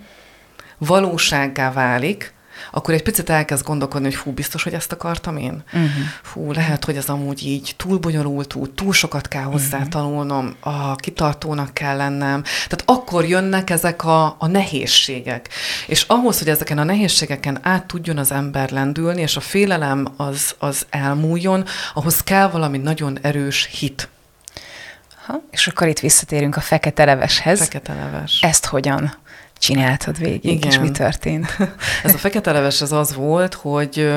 [0.78, 2.34] valósággá válik,
[2.70, 5.62] akkor egy picit elkezd gondolkodni, hogy fú, biztos, hogy ezt akartam én?
[5.72, 5.90] Uh-huh.
[6.22, 9.92] Fú, lehet, hogy ez amúgy így túl bonyolult út, túl sokat kell hozzá uh-huh.
[9.92, 12.42] tanulnom, a kitartónak kell lennem.
[12.42, 15.48] Tehát akkor jönnek ezek a, a nehézségek.
[15.86, 20.54] És ahhoz, hogy ezeken a nehézségeken át tudjon az ember lendülni, és a félelem az,
[20.58, 24.08] az elmúljon, ahhoz kell valami nagyon erős hit.
[25.26, 27.58] Ha, és akkor itt visszatérünk a fekete leveshez.
[27.58, 28.40] Fekete leves.
[28.42, 29.14] Ezt hogyan
[29.62, 30.70] csináltad végig, Igen.
[30.70, 31.56] és mi történt?
[32.04, 34.12] Ez a fekete leves az az volt, hogy,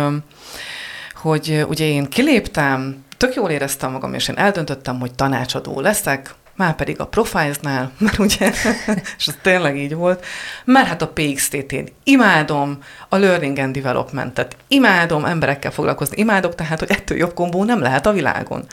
[1.13, 6.75] hogy ugye én kiléptem, tök jól éreztem magam, és én eldöntöttem, hogy tanácsadó leszek, már
[6.75, 8.51] pedig a Profiles-nál, mert ugye,
[9.17, 10.25] és az tényleg így volt,
[10.63, 12.77] mert hát a PXT-t imádom,
[13.10, 18.05] a Learning and Development-et imádom, emberekkel foglalkozni imádok, tehát, hogy ettől jobb kombó nem lehet
[18.05, 18.65] a világon.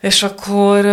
[0.00, 0.86] És akkor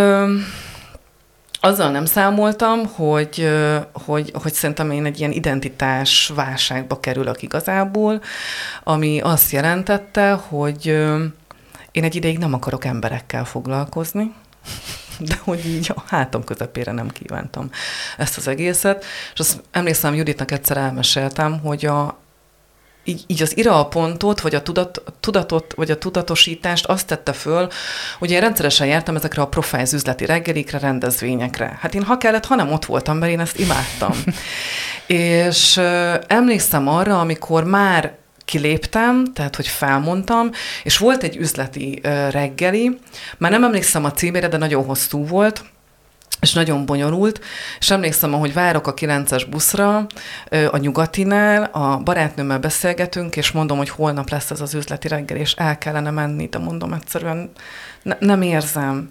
[1.64, 3.48] azzal nem számoltam, hogy,
[3.92, 8.22] hogy, hogy szerintem én egy ilyen identitás válságba kerülök igazából,
[8.82, 10.86] ami azt jelentette, hogy
[11.90, 14.32] én egy ideig nem akarok emberekkel foglalkozni,
[15.28, 17.70] de hogy így a hátam közepére nem kívántam
[18.16, 19.04] ezt az egészet.
[19.32, 22.18] És azt emlékszem, Juditnak egyszer elmeséltem, hogy a,
[23.04, 27.32] így, így az ira a pontot, vagy a tudat, tudatot, vagy a tudatosítást azt tette
[27.32, 27.68] föl,
[28.18, 31.78] hogy én rendszeresen jártam ezekre a profile üzleti reggelikre, rendezvényekre.
[31.80, 34.12] Hát én ha kellett, ha nem ott voltam, mert én ezt imádtam.
[35.06, 40.50] és uh, emlékszem arra, amikor már kiléptem, tehát hogy felmondtam,
[40.82, 42.98] és volt egy üzleti uh, reggeli,
[43.38, 45.64] már nem emlékszem a címére, de nagyon hosszú volt,
[46.42, 47.40] és nagyon bonyolult,
[47.78, 50.06] és emlékszem, hogy várok a 9-es buszra
[50.70, 55.52] a nyugatinál, a barátnőmmel beszélgetünk, és mondom, hogy holnap lesz ez az üzleti reggel, és
[55.52, 57.50] el kellene menni, de mondom egyszerűen
[58.02, 59.10] ne, nem érzem.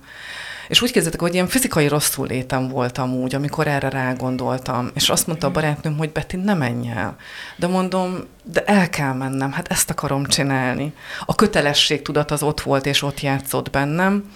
[0.67, 4.89] És úgy kezdetek, hogy ilyen fizikai rosszul létem voltam úgy, amikor erre rágondoltam.
[4.93, 7.15] És azt mondta a barátnőm, hogy Betty, ne menj el.
[7.55, 10.93] De mondom, de el kell mennem, hát ezt akarom csinálni.
[11.25, 14.31] A kötelesség tudat az ott volt, és ott játszott bennem.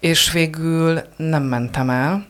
[0.00, 2.26] És végül nem mentem el.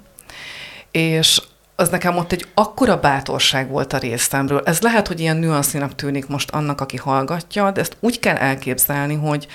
[0.90, 1.42] És
[1.76, 4.62] az nekem ott egy akkora bátorság volt a részemről.
[4.64, 9.14] Ez lehet, hogy ilyen nüanszinak tűnik most annak, aki hallgatja, de ezt úgy kell elképzelni,
[9.14, 9.46] hogy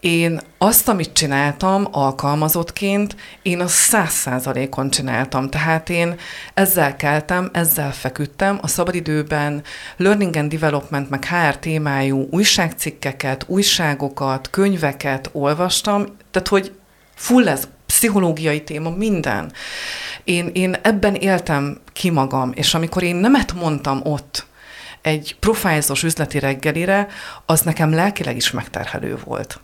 [0.00, 5.48] én azt, amit csináltam alkalmazottként, én a száz százalékon csináltam.
[5.48, 6.18] Tehát én
[6.54, 9.62] ezzel keltem, ezzel feküdtem, a szabadidőben
[9.96, 16.72] learning and development, meg HR témájú újságcikkeket, újságokat, könyveket olvastam, tehát hogy
[17.14, 19.52] full ez pszichológiai téma, minden.
[20.24, 24.46] Én, én ebben éltem ki magam, és amikor én nemet mondtam ott,
[25.02, 27.08] egy profilzos üzleti reggelire,
[27.46, 29.60] az nekem lelkileg is megterhelő volt.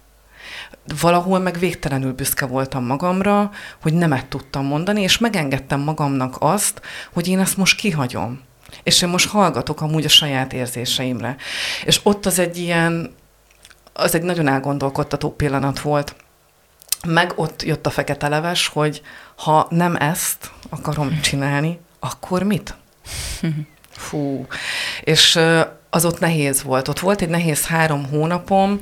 [1.01, 3.51] valahol meg végtelenül büszke voltam magamra,
[3.83, 6.81] hogy nemet tudtam mondani, és megengedtem magamnak azt,
[7.13, 8.41] hogy én ezt most kihagyom.
[8.83, 11.37] És én most hallgatok amúgy a saját érzéseimre.
[11.85, 13.15] És ott az egy ilyen,
[13.93, 16.15] az egy nagyon elgondolkodtató pillanat volt.
[17.07, 19.03] Meg ott jött a fekete leves, hogy
[19.37, 22.75] ha nem ezt akarom csinálni, akkor mit?
[23.91, 24.47] Fú.
[25.01, 25.39] És
[25.91, 26.89] az ott nehéz volt.
[26.89, 28.81] Ott volt egy nehéz három hónapom,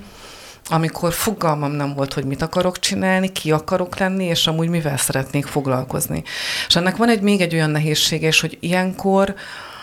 [0.69, 5.47] amikor fogalmam nem volt, hogy mit akarok csinálni, ki akarok lenni, és amúgy mivel szeretnék
[5.47, 6.23] foglalkozni.
[6.69, 9.35] És ennek van egy még egy olyan nehézsége, és hogy ilyenkor,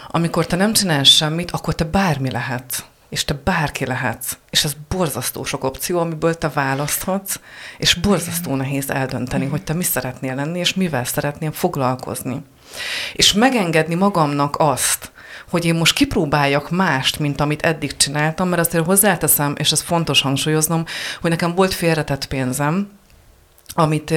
[0.07, 4.37] amikor te nem csinálsz semmit, akkor te bármi lehetsz és te bárki lehetsz.
[4.49, 7.39] És ez borzasztó sok opció, amiből te választhatsz,
[7.77, 12.43] és borzasztó nehéz eldönteni, hogy te mi szeretnél lenni, és mivel szeretnél foglalkozni.
[13.13, 15.11] És megengedni magamnak azt,
[15.49, 20.21] hogy én most kipróbáljak mást, mint amit eddig csináltam, mert azért hozzáteszem, és ez fontos
[20.21, 20.85] hangsúlyoznom,
[21.21, 22.96] hogy nekem volt félretett pénzem,
[23.73, 24.13] amit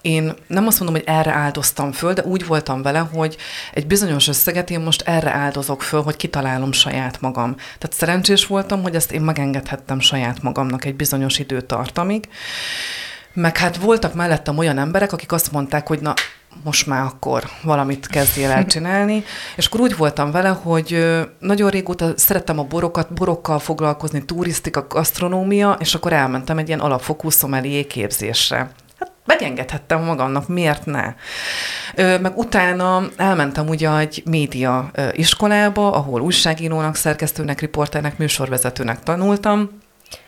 [0.00, 3.36] én nem azt mondom, hogy erre áldoztam föl, de úgy voltam vele, hogy
[3.72, 7.54] egy bizonyos összeget én most erre áldozok föl, hogy kitalálom saját magam.
[7.54, 12.28] Tehát szerencsés voltam, hogy ezt én megengedhettem saját magamnak egy bizonyos időtartamig.
[13.34, 16.14] Meg hát voltak mellettem olyan emberek, akik azt mondták, hogy na,
[16.64, 19.24] most már akkor valamit kezdjél el csinálni.
[19.56, 21.04] És akkor úgy voltam vele, hogy
[21.38, 27.30] nagyon régóta szerettem a borokat, borokkal foglalkozni, turisztika, gasztronómia, és akkor elmentem egy ilyen alapfokú
[27.30, 28.56] szomelié képzésre.
[28.98, 31.14] Hát megengedhettem magamnak, miért ne?
[31.96, 39.70] Meg utána elmentem ugye egy média iskolába, ahol újságírónak, szerkesztőnek, riporternek, műsorvezetőnek tanultam.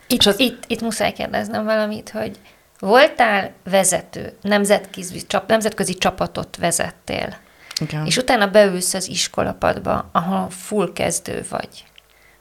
[0.07, 0.39] Itt, az...
[0.39, 2.39] itt, itt muszáj kérdeznem valamit, hogy
[2.79, 7.37] Voltál vezető, nemzetközi, csap, nemzetközi csapatot vezettél,
[7.79, 8.05] Igen.
[8.05, 11.85] és utána beülsz az iskolapadba, ahol full kezdő vagy.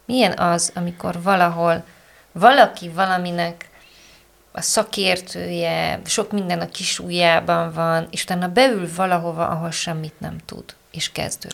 [0.05, 1.85] Milyen az, amikor valahol
[2.33, 3.69] valaki valaminek
[4.53, 10.37] a szakértője, sok minden a kis ujjában van, és utána beül valahova, ahol semmit nem
[10.45, 11.49] tud, és kezdő.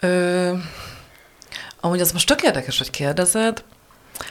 [0.00, 0.52] Ö,
[1.80, 3.64] amúgy az most tök érdekes, hogy kérdezed,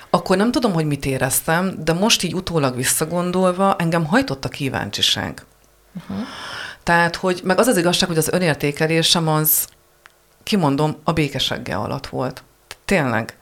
[0.10, 5.46] akkor nem tudom, hogy mit éreztem, de most így utólag visszagondolva engem hajtott a kíváncsiság.
[5.96, 6.26] Uh-huh.
[6.84, 9.68] Tehát, hogy meg az az igazság, hogy az önértékelésem az,
[10.44, 12.44] kimondom, a békesegge alatt volt.
[12.86, 13.38] Tényleg.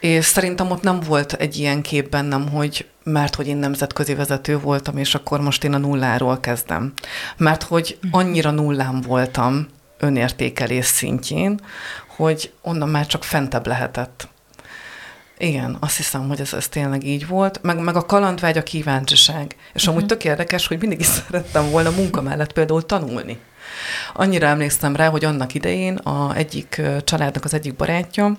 [0.00, 4.58] És szerintem ott nem volt egy ilyen kép bennem, hogy mert hogy én nemzetközi vezető
[4.58, 6.92] voltam, és akkor most én a nulláról kezdem.
[7.36, 9.66] Mert hogy annyira nullám voltam
[9.98, 11.60] önértékelés szintjén,
[12.16, 14.28] hogy onnan már csak fentebb lehetett.
[15.38, 17.62] Igen, azt hiszem, hogy ez, ez tényleg így volt.
[17.62, 19.56] Meg, meg a kalandvágy, a kíváncsiság.
[19.72, 19.96] És uh-huh.
[19.96, 23.38] amúgy tök érdekes, hogy mindig is szerettem volna munka mellett például tanulni.
[24.14, 28.36] Annyira emlékszem rá, hogy annak idején a egyik családnak az egyik barátja,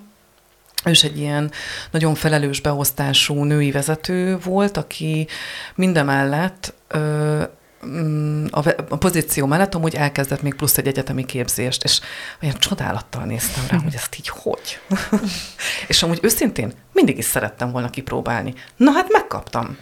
[0.85, 1.51] ő is egy ilyen
[1.91, 5.27] nagyon felelős beosztású női vezető volt, aki
[5.75, 7.43] mindemellett ö,
[8.49, 11.99] a, a pozíció mellett amúgy elkezdett még plusz egy egyetemi képzést, és
[12.43, 14.79] olyan csodálattal néztem rá, hogy ezt így hogy.
[15.87, 18.53] és amúgy őszintén mindig is szerettem volna kipróbálni.
[18.75, 19.77] Na hát megkaptam.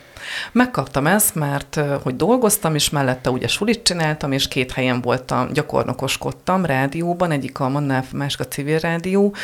[0.52, 6.66] Megkaptam ezt, mert hogy dolgoztam, és mellette ugye sulit csináltam, és két helyen voltam, gyakornokoskodtam
[6.66, 9.36] rádióban, egyik a Mannál, másik a civil rádió,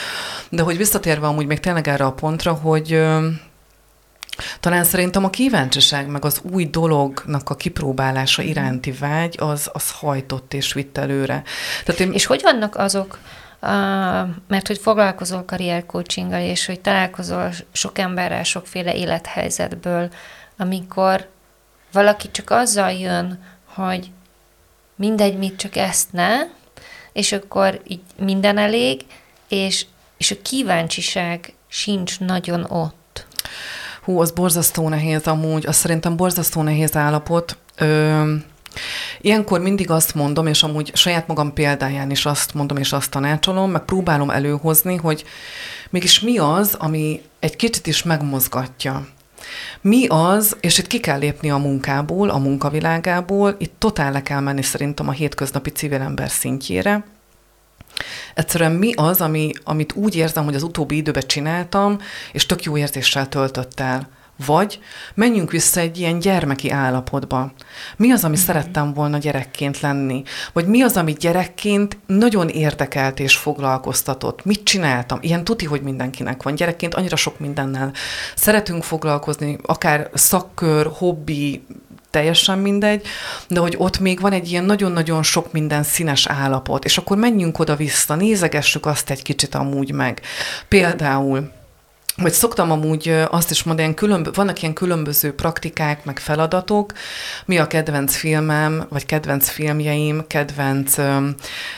[0.50, 3.02] de hogy visszatérve amúgy még tényleg erre a pontra, hogy
[4.60, 8.52] talán szerintem a kíváncsiság, meg az új dolognak a kipróbálása mhm.
[8.52, 11.44] iránti vágy, az, az hajtott és vitt előre.
[11.86, 12.12] Tehát én...
[12.12, 13.20] És hogy vannak azok,
[13.62, 13.70] uh,
[14.48, 20.10] mert hogy foglalkozol karriercoachinggal, és hogy találkozol sok emberrel, sokféle élethelyzetből,
[20.58, 21.30] amikor
[21.92, 24.12] valaki csak azzal jön, hogy
[24.96, 26.40] mindegy, mit csak ezt ne,
[27.14, 29.06] és akkor így minden elég,
[29.48, 29.86] és,
[30.18, 33.03] és a kíváncsiság sincs nagyon ott.
[34.04, 37.58] Hú, az borzasztó nehéz amúgy, az szerintem borzasztó nehéz állapot.
[37.78, 38.34] Ö,
[39.22, 43.72] Ilyenkor mindig azt mondom, és amúgy saját magam példáján is azt mondom, és azt tanácsolom,
[43.72, 45.24] meg próbálom előhozni, hogy
[45.90, 49.08] mégis mi az, ami egy kicsit is megmozgatja.
[49.82, 54.40] Mi az, és itt ki kell lépni a munkából, a munkavilágából, itt totál le kell
[54.40, 57.06] menni szerintem a hétköznapi civil ember szintjére,
[58.34, 61.98] Egyszerűen mi az, ami, amit úgy érzem, hogy az utóbbi időben csináltam,
[62.32, 64.10] és tök jó érzéssel töltött el.
[64.46, 64.80] Vagy
[65.14, 67.54] menjünk vissza egy ilyen gyermeki állapotba.
[67.98, 68.46] Mi az, ami mm-hmm.
[68.46, 70.24] szerettem volna gyerekként lenni?
[70.54, 74.46] Vagy mi az, ami gyerekként nagyon érdekelt és foglalkoztatott?
[74.46, 75.18] Mit csináltam?
[75.22, 76.56] Ilyen tuti, hogy mindenkinek van.
[76.56, 77.92] Gyerekként annyira sok mindennel
[78.36, 81.66] szeretünk foglalkozni, akár szakkör, hobbi,
[82.14, 83.06] teljesen mindegy,
[83.48, 87.60] de hogy ott még van egy ilyen nagyon-nagyon sok minden színes állapot, és akkor menjünk
[87.60, 90.22] oda-vissza, nézegessük azt egy kicsit amúgy meg.
[90.68, 91.52] Például
[92.18, 96.92] vagy szoktam amúgy azt is mondani, ilyen különb- vannak ilyen különböző praktikák, meg feladatok,
[97.46, 101.30] mi a kedvenc filmem, vagy kedvenc filmjeim, kedvenc ö,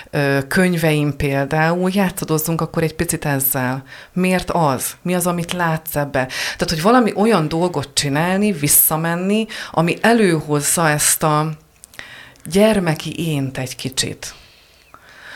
[0.09, 3.83] ö, könyveim például, játszadozzunk akkor egy picit ezzel.
[4.13, 4.95] Miért az?
[5.01, 6.27] Mi az, amit látsz ebbe?
[6.57, 11.51] Tehát, hogy valami olyan dolgot csinálni, visszamenni, ami előhozza ezt a
[12.45, 14.33] gyermeki ént egy kicsit.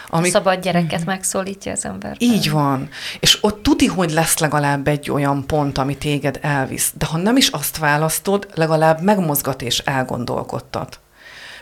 [0.09, 0.35] Amik...
[0.35, 2.15] A szabad gyereket megszólítja az ember.
[2.17, 2.89] Így van.
[3.19, 6.91] És ott tuti, hogy lesz legalább egy olyan pont, ami téged elvisz.
[6.97, 10.99] De ha nem is azt választod, legalább megmozgat és elgondolkodtat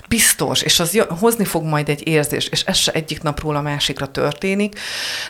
[0.07, 4.05] biztos, és az hozni fog majd egy érzés, és ez se egyik napról a másikra
[4.05, 4.79] történik,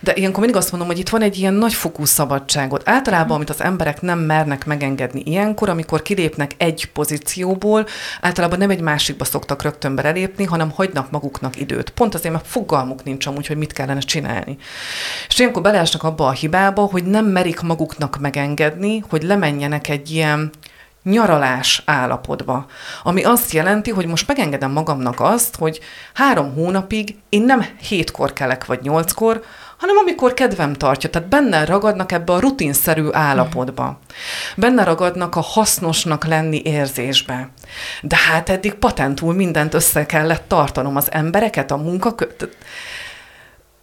[0.02, 2.90] de ilyenkor mindig azt mondom, hogy itt van egy ilyen nagyfokú szabadságot.
[2.90, 7.86] Általában, amit az emberek nem mernek megengedni ilyenkor, amikor kilépnek egy pozícióból,
[8.22, 11.90] általában nem egy másikba szoktak rögtön belépni, hanem hagynak maguknak időt.
[11.90, 14.58] Pont azért, mert fogalmuk nincs amúgy, hogy mit kellene csinálni.
[15.28, 20.52] És ilyenkor beleesnek abba a hibába, hogy nem merik maguknak megengedni, hogy lemenjenek egy ilyen
[21.10, 22.66] nyaralás állapotba.
[23.04, 25.80] Ami azt jelenti, hogy most megengedem magamnak azt, hogy
[26.14, 29.44] három hónapig én nem hétkor kelek vagy nyolckor,
[29.78, 31.10] hanem amikor kedvem tartja.
[31.10, 34.00] Tehát benne ragadnak ebbe a rutinszerű állapotba.
[34.56, 37.50] Benne ragadnak a hasznosnak lenni érzésbe.
[38.02, 40.96] De hát eddig patentul mindent össze kellett tartanom.
[40.96, 42.16] Az embereket, a munka...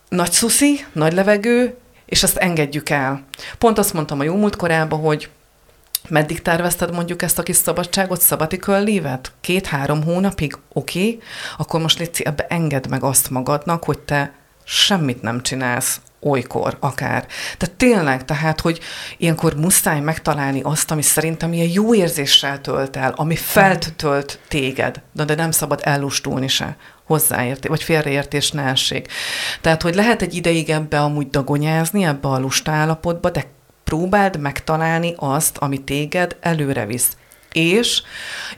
[0.08, 3.24] Nagy szuszi, nagy levegő, és ezt engedjük el.
[3.58, 5.28] Pont azt mondtam a jó múlt korában, hogy
[6.08, 9.32] Meddig tervezted mondjuk ezt a kis szabadságot, sabbatical leave-et?
[9.40, 10.58] Két-három hónapig?
[10.72, 11.20] Oké, okay.
[11.56, 14.32] akkor most Lici, ebbe engedd meg azt magadnak, hogy te
[14.64, 17.26] semmit nem csinálsz olykor akár.
[17.58, 18.80] Tehát tényleg, tehát, hogy
[19.16, 25.24] ilyenkor muszáj megtalálni azt, ami szerintem ilyen jó érzéssel tölt el, ami feltölt téged, de,
[25.24, 29.08] de nem szabad ellustulni se hozzáértés, vagy félreértés ne essék.
[29.60, 33.44] Tehát, hogy lehet egy ideig ebbe amúgy dagonyázni, ebbe a lusta állapotba, de
[33.84, 37.16] próbáld megtalálni azt, ami téged előre visz.
[37.52, 38.02] És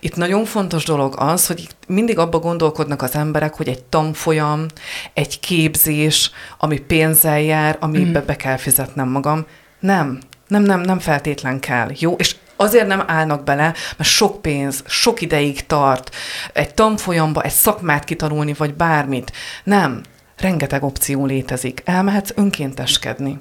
[0.00, 4.66] itt nagyon fontos dolog az, hogy mindig abba gondolkodnak az emberek, hogy egy tanfolyam,
[5.14, 8.26] egy képzés, ami pénzzel jár, amibe mm.
[8.26, 9.46] be kell fizetnem magam.
[9.80, 11.90] Nem, nem, nem, nem feltétlen kell.
[11.98, 12.14] Jó?
[12.14, 16.14] És azért nem állnak bele, mert sok pénz, sok ideig tart
[16.52, 19.32] egy tanfolyamba, egy szakmát kitanulni, vagy bármit.
[19.64, 20.02] Nem.
[20.36, 21.82] Rengeteg opció létezik.
[21.84, 23.40] Elmehetsz önkénteskedni.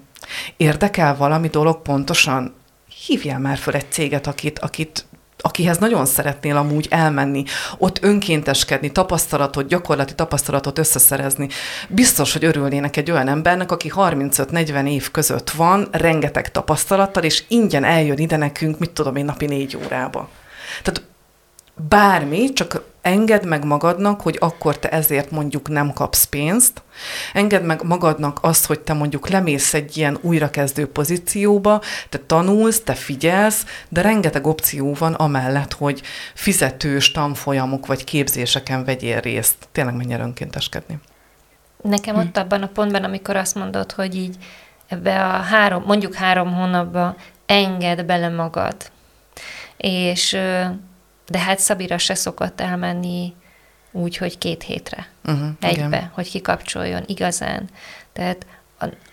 [0.58, 2.56] Érdekel valami dolog pontosan?
[3.06, 5.06] Hívjál már föl egy céget, akit, akit
[5.46, 7.44] akihez nagyon szeretnél amúgy elmenni,
[7.78, 11.48] ott önkénteskedni, tapasztalatot, gyakorlati tapasztalatot összeszerezni.
[11.90, 17.84] Biztos, hogy örülnének egy olyan embernek, aki 35-40 év között van, rengeteg tapasztalattal, és ingyen
[17.84, 20.30] eljön ide nekünk, mit tudom én, napi négy órába.
[20.84, 21.02] Tehát
[21.90, 26.82] bármi, csak engedd meg magadnak, hogy akkor te ezért mondjuk nem kapsz pénzt,
[27.34, 32.94] engedd meg magadnak azt, hogy te mondjuk lemész egy ilyen újrakezdő pozícióba, te tanulsz, te
[32.94, 36.02] figyelsz, de rengeteg opció van amellett, hogy
[36.34, 39.56] fizetős tanfolyamok vagy képzéseken vegyél részt.
[39.72, 41.00] Tényleg mennyire önkénteskedni.
[41.82, 42.39] Nekem ott hm.
[42.39, 44.36] abban a pontban, amikor azt mondod, hogy így
[44.88, 47.15] ebbe a három, mondjuk három hónapba
[47.46, 48.76] engedd bele magad,
[49.78, 50.38] és
[51.28, 53.34] de hát Szabira se szokott elmenni
[53.92, 55.08] úgy, hogy két hétre.
[55.26, 56.12] Uh-huh, egybe, igen.
[56.14, 57.70] hogy kikapcsoljon igazán.
[58.14, 58.46] Tehát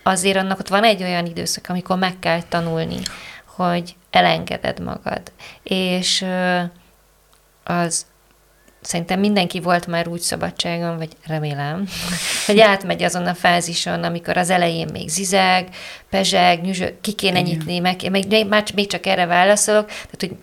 [0.02, 2.98] azért annak ott van egy olyan időszak, amikor meg kell tanulni,
[3.44, 5.32] hogy elengeded magad.
[5.62, 6.26] És
[7.64, 8.06] az
[8.80, 11.88] szerintem mindenki volt már úgy szabadságon, vagy remélem,
[12.46, 15.68] hogy átmegy azon a fázison, amikor az elején még zizeg,
[16.10, 17.50] pezseg, nyüzsög, ki kéne Igen.
[17.50, 20.36] nyitni, meg, még, már, még csak erre válaszolok, tehát hogy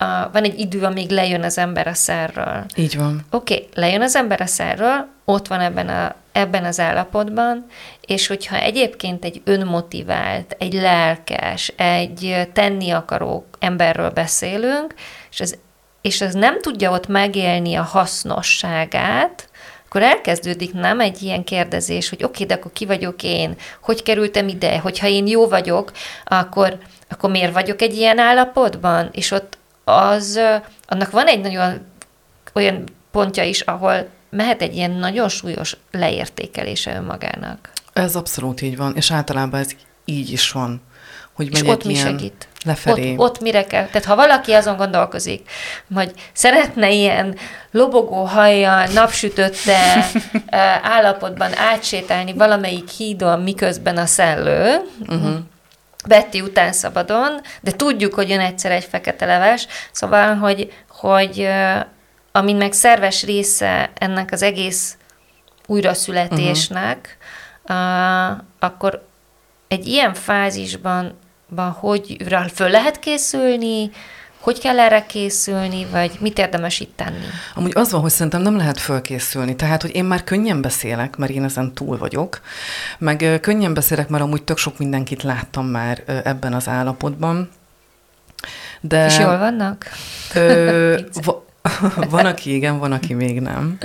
[0.00, 2.64] a, van egy idő, amíg lejön az ember a szerről.
[2.74, 3.26] Így van.
[3.30, 7.66] Oké, okay, lejön az ember a szerről, ott van ebben, a, ebben az állapotban,
[8.00, 14.94] és hogyha egyébként egy önmotivált, egy lelkes, egy tenni akaró emberről beszélünk,
[15.30, 15.58] és az,
[16.00, 19.48] és az nem tudja ott megélni a hasznosságát,
[19.86, 24.02] akkor elkezdődik nem egy ilyen kérdezés, hogy oké, okay, de akkor ki vagyok én, hogy
[24.02, 25.92] kerültem ide, hogyha én jó vagyok,
[26.24, 29.08] akkor, akkor miért vagyok egy ilyen állapotban?
[29.12, 29.58] És ott
[29.96, 30.40] az,
[30.86, 31.86] annak van egy nagyon
[32.54, 37.70] olyan pontja is, ahol mehet egy ilyen nagyon súlyos leértékelése önmagának.
[37.92, 39.70] Ez abszolút így van, és általában ez
[40.04, 40.82] így is van.
[41.32, 42.48] Hogy és ott mi segít?
[42.64, 43.12] Lefelé.
[43.12, 43.86] Ott, ott mire kell?
[43.86, 45.50] Tehát ha valaki azon gondolkozik,
[45.94, 47.36] hogy szeretne ilyen
[47.70, 50.10] lobogó hajjal, napsütötte
[50.96, 55.36] állapotban átsétálni valamelyik hídon, miközben a szellő, uh-huh.
[56.06, 61.48] Betty után szabadon, de tudjuk, hogy jön egyszer egy fekete leves, szóval, hogy, hogy
[62.32, 64.96] amin meg szerves része ennek az egész
[65.66, 67.16] újraszületésnek,
[67.68, 68.30] uh-huh.
[68.30, 69.06] uh, akkor
[69.68, 71.18] egy ilyen fázisban
[71.80, 72.16] hogy
[72.48, 73.90] föl lehet készülni,
[74.40, 77.24] hogy kell erre készülni, vagy mit érdemes itt tenni?
[77.54, 79.56] Amúgy az van, hogy szerintem nem lehet fölkészülni.
[79.56, 82.40] Tehát, hogy én már könnyen beszélek, mert én ezen túl vagyok,
[82.98, 87.50] meg könnyen beszélek, mert amúgy tök sok mindenkit láttam már ebben az állapotban.
[88.80, 89.06] De...
[89.06, 89.86] És jól vannak?
[90.34, 91.44] Ö, va,
[92.10, 93.78] van, aki igen, van, aki még nem.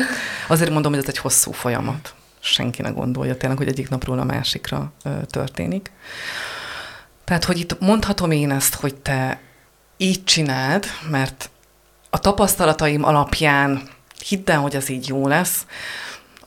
[0.48, 2.14] Azért mondom, hogy ez egy hosszú folyamat.
[2.40, 5.92] Senki ne gondolja tényleg, hogy egyik napról a másikra ö, történik.
[7.24, 9.40] Tehát, hogy itt mondhatom én ezt, hogy te
[9.98, 11.50] így csináld, mert
[12.10, 13.90] a tapasztalataim alapján
[14.28, 15.66] hidd el, hogy ez így jó lesz,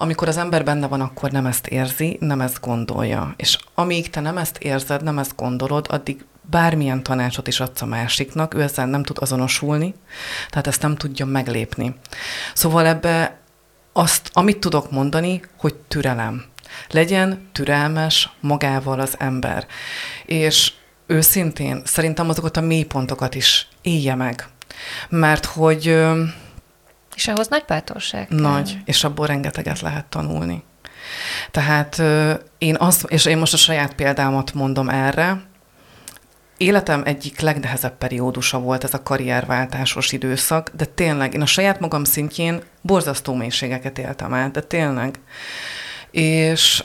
[0.01, 3.35] amikor az ember benne van, akkor nem ezt érzi, nem ezt gondolja.
[3.37, 7.87] És amíg te nem ezt érzed, nem ezt gondolod, addig bármilyen tanácsot is adsz a
[7.87, 9.95] másiknak, ő ezzel nem tud azonosulni,
[10.51, 11.95] tehát ezt nem tudja meglépni.
[12.55, 13.39] Szóval ebbe
[13.93, 16.45] azt, amit tudok mondani, hogy türelem.
[16.91, 19.67] Legyen türelmes magával az ember.
[20.27, 20.73] És
[21.09, 24.47] őszintén szerintem azokat a mélypontokat is élje meg.
[25.09, 25.87] Mert hogy...
[27.15, 28.29] És ahhoz nagy bátorság.
[28.29, 30.63] Nagy, és abból rengeteget lehet tanulni.
[31.51, 32.03] Tehát
[32.59, 35.49] én azt, és én most a saját példámat mondom erre,
[36.57, 42.05] életem egyik legnehezebb periódusa volt ez a karrierváltásos időszak, de tényleg én a saját magam
[42.05, 45.21] szintjén borzasztó mélységeket éltem át, de tényleg.
[46.11, 46.85] És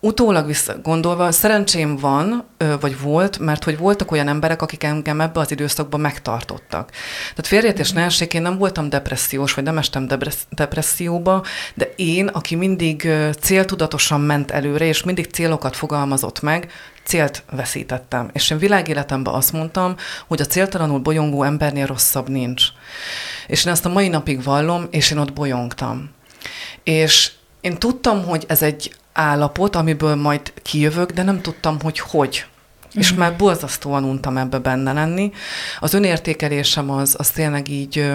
[0.00, 2.44] Utólag visszagondolva, szerencsém van,
[2.80, 6.90] vagy volt, mert hogy voltak olyan emberek, akik engem ebbe az időszakban megtartottak.
[7.30, 10.08] Tehát félreértés ne essék, én nem voltam depressziós, vagy nem estem
[10.50, 11.44] depresszióba,
[11.74, 13.08] de én, aki mindig
[13.40, 16.70] céltudatosan ment előre, és mindig célokat fogalmazott meg,
[17.04, 18.30] célt veszítettem.
[18.32, 19.94] És én világéletemben azt mondtam,
[20.26, 22.62] hogy a céltalanul bolyongó embernél rosszabb nincs.
[23.46, 26.10] És én ezt a mai napig vallom, és én ott bolyongtam.
[26.82, 32.46] És én tudtam, hogy ez egy állapot, amiből majd kijövök, de nem tudtam, hogy hogy.
[32.86, 33.00] Mm.
[33.00, 33.18] És mhm.
[33.18, 35.32] már borzasztóan untam ebbe benne lenni.
[35.80, 38.12] Az önértékelésem az, az tényleg így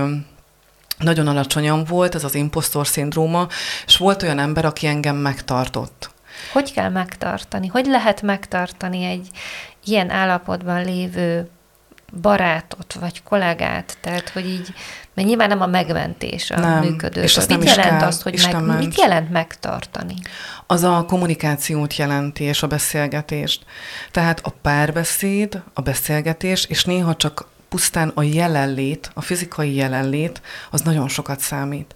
[0.97, 3.47] nagyon alacsonyan volt, ez az impostor szindróma,
[3.85, 6.11] és volt olyan ember, aki engem megtartott.
[6.51, 7.67] Hogy kell megtartani?
[7.67, 9.27] Hogy lehet megtartani egy
[9.83, 11.49] ilyen állapotban lévő
[12.21, 13.97] barátot, vagy kollégát?
[14.01, 14.73] Tehát, hogy így
[15.13, 17.21] mert nyilván nem a megmentés a nem, működő.
[17.21, 20.15] És mit nem jelent kell, azt, hogy meg, mit jelent megtartani?
[20.67, 23.65] Az a kommunikációt jelenti, és a beszélgetést.
[24.11, 30.41] Tehát a párbeszéd, a beszélgetés, és néha csak pusztán a jelenlét, a fizikai jelenlét,
[30.71, 31.95] az nagyon sokat számít.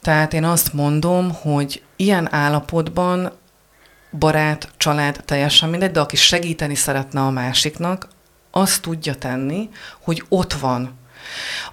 [0.00, 3.32] Tehát én azt mondom, hogy ilyen állapotban
[4.18, 8.08] barát, család, teljesen mindegy, de aki segíteni szeretne a másiknak,
[8.50, 9.68] azt tudja tenni,
[10.00, 10.98] hogy ott van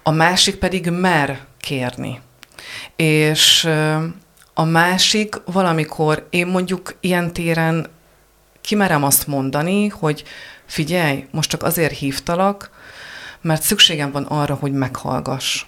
[0.03, 2.21] a másik pedig mer kérni.
[2.95, 3.69] És
[4.53, 7.87] a másik valamikor, én mondjuk ilyen téren
[8.61, 10.23] kimerem azt mondani, hogy
[10.65, 12.69] figyelj, most csak azért hívtalak,
[13.41, 15.65] mert szükségem van arra, hogy meghallgass.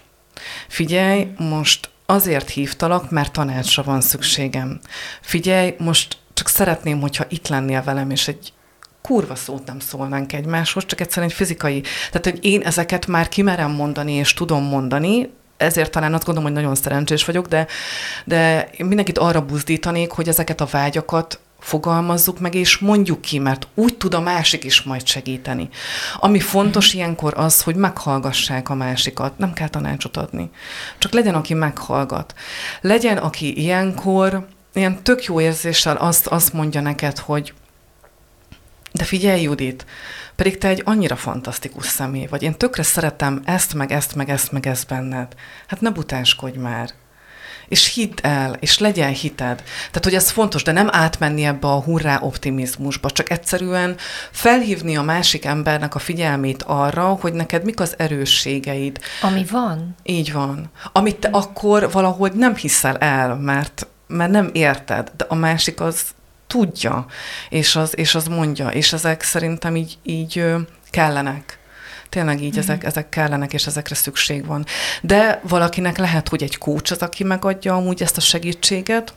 [0.68, 4.80] Figyelj, most azért hívtalak, mert tanácsra van szükségem.
[5.20, 8.52] Figyelj, most csak szeretném, hogyha itt lennél velem, és egy
[9.02, 11.80] kurva szót nem szólnánk egymáshoz, csak egyszerűen egy fizikai.
[11.80, 16.60] Tehát, hogy én ezeket már kimerem mondani, és tudom mondani, ezért talán azt gondolom, hogy
[16.60, 17.66] nagyon szerencsés vagyok, de,
[18.24, 23.66] de én mindenkit arra buzdítanék, hogy ezeket a vágyakat fogalmazzuk meg, és mondjuk ki, mert
[23.74, 25.68] úgy tud a másik is majd segíteni.
[26.16, 30.50] Ami fontos ilyenkor az, hogy meghallgassák a másikat, nem kell tanácsot adni.
[30.98, 32.34] Csak legyen, aki meghallgat.
[32.80, 37.52] Legyen, aki ilyenkor ilyen tök jó érzéssel azt, azt mondja neked, hogy
[38.92, 39.86] de figyelj, Judit,
[40.36, 42.42] pedig te egy annyira fantasztikus személy vagy.
[42.42, 45.34] Én tökre szeretem ezt, meg ezt, meg ezt, meg ezt benned.
[45.66, 46.90] Hát ne butáskodj már.
[47.68, 49.56] És hidd el, és legyen hited.
[49.76, 53.96] Tehát, hogy ez fontos, de nem átmenni ebbe a hurrá optimizmusba, csak egyszerűen
[54.30, 58.98] felhívni a másik embernek a figyelmét arra, hogy neked mik az erősségeid.
[59.22, 59.94] Ami van.
[60.02, 60.70] Így van.
[60.92, 66.00] Amit te akkor valahogy nem hiszel el, mert, mert nem érted, de a másik az
[66.50, 67.06] tudja,
[67.48, 70.44] és az, és az mondja, és ezek szerintem így, így
[70.90, 71.58] kellenek.
[72.08, 72.58] Tényleg így mm-hmm.
[72.58, 74.66] ezek, ezek kellenek, és ezekre szükség van.
[75.02, 79.14] De valakinek lehet, hogy egy kócs az, aki megadja amúgy ezt a segítséget,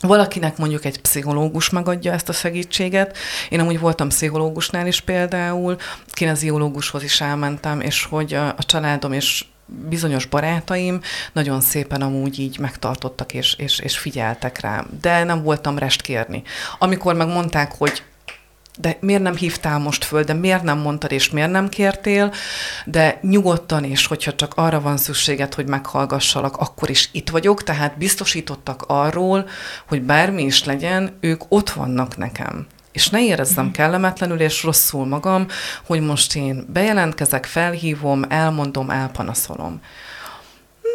[0.00, 3.16] Valakinek mondjuk egy pszichológus megadja ezt a segítséget.
[3.48, 5.76] Én amúgy voltam pszichológusnál is például,
[6.12, 9.44] kineziológushoz is elmentem, és hogy a, a családom és
[9.88, 11.00] bizonyos barátaim
[11.32, 16.42] nagyon szépen amúgy így megtartottak és, és, és figyeltek rám, de nem voltam rest kérni.
[16.78, 18.02] Amikor megmondták, hogy
[18.78, 22.32] de miért nem hívtál most föl, de miért nem mondtad, és miért nem kértél,
[22.84, 27.98] de nyugodtan, és hogyha csak arra van szükséged, hogy meghallgassalak, akkor is itt vagyok, tehát
[27.98, 29.48] biztosítottak arról,
[29.88, 32.66] hogy bármi is legyen, ők ott vannak nekem.
[32.92, 33.72] És ne érezzem uh-huh.
[33.72, 35.46] kellemetlenül és rosszul magam,
[35.86, 39.80] hogy most én bejelentkezek, felhívom, elmondom, elpanaszolom.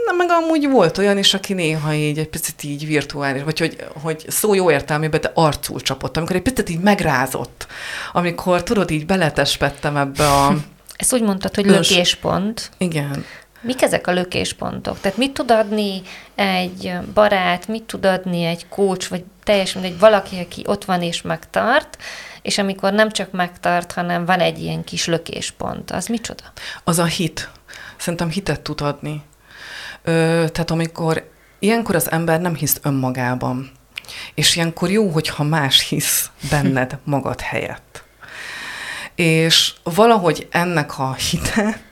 [0.06, 3.86] Na, meg amúgy volt olyan is, aki néha így egy picit így virtuális, vagy hogy,
[4.02, 7.68] hogy szó jó értelmében, de arcul csapott, amikor egy picit így megrázott,
[8.14, 10.56] amikor tudod, így beletespettem ebbe a...
[10.95, 12.72] Ezt úgy mondtad, hogy lökéspont.
[12.78, 13.26] Igen.
[13.68, 14.99] Mik ezek a lökéspontok?
[14.99, 16.01] Tehát mit tud adni
[16.36, 21.22] egy barát, mit tud adni egy coach, vagy teljesen egy valaki, aki ott van és
[21.22, 21.97] megtart,
[22.41, 26.43] és amikor nem csak megtart, hanem van egy ilyen kis lökéspont, az micsoda?
[26.84, 27.49] Az a hit.
[27.97, 29.22] Szerintem hitet tud adni.
[30.03, 33.72] Ö, tehát amikor ilyenkor az ember nem hisz önmagában,
[34.34, 38.03] és ilyenkor jó, hogyha más hisz benned magad helyett.
[39.15, 41.86] És valahogy ennek a hite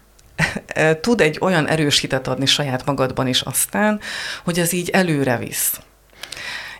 [1.02, 4.00] tud egy olyan erős hitet adni saját magadban is aztán,
[4.44, 5.80] hogy ez így előre visz.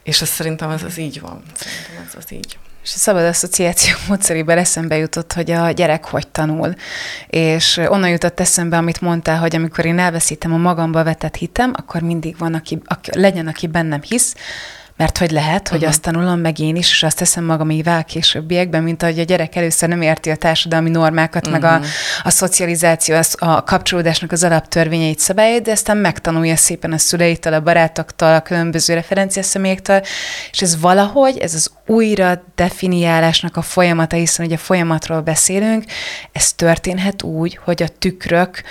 [0.04, 1.44] És ez szerintem ez, ez így van.
[1.56, 2.58] Szerintem ez az így.
[2.84, 6.74] És a szabad asszociáció módszerében eszembe jutott, hogy a gyerek hogy tanul.
[7.28, 12.02] És onnan jutott eszembe, amit mondtál, hogy amikor én elveszítem a magamba vetett hitem, akkor
[12.02, 14.36] mindig van, aki, aki legyen, aki bennem hisz,
[14.98, 15.92] mert hogy lehet, hogy uh-huh.
[15.92, 19.56] azt tanulom meg én is, és azt teszem magamévá a későbbiekben, mint ahogy a gyerek
[19.56, 21.62] először nem érti a társadalmi normákat, uh-huh.
[21.62, 21.88] meg a, mhm.
[22.24, 28.34] a szocializáció, a kapcsolódásnak az alaptörvényeit, szabályait, de aztán megtanulja szépen a szüleitől, a barátoktól,
[28.34, 30.02] a különböző referenciaszemélyektől,
[30.52, 35.84] és ez valahogy, ez az újra definiálásnak a folyamata, hiszen ugye folyamatról beszélünk,
[36.32, 38.64] ez történhet úgy, hogy a tükrök,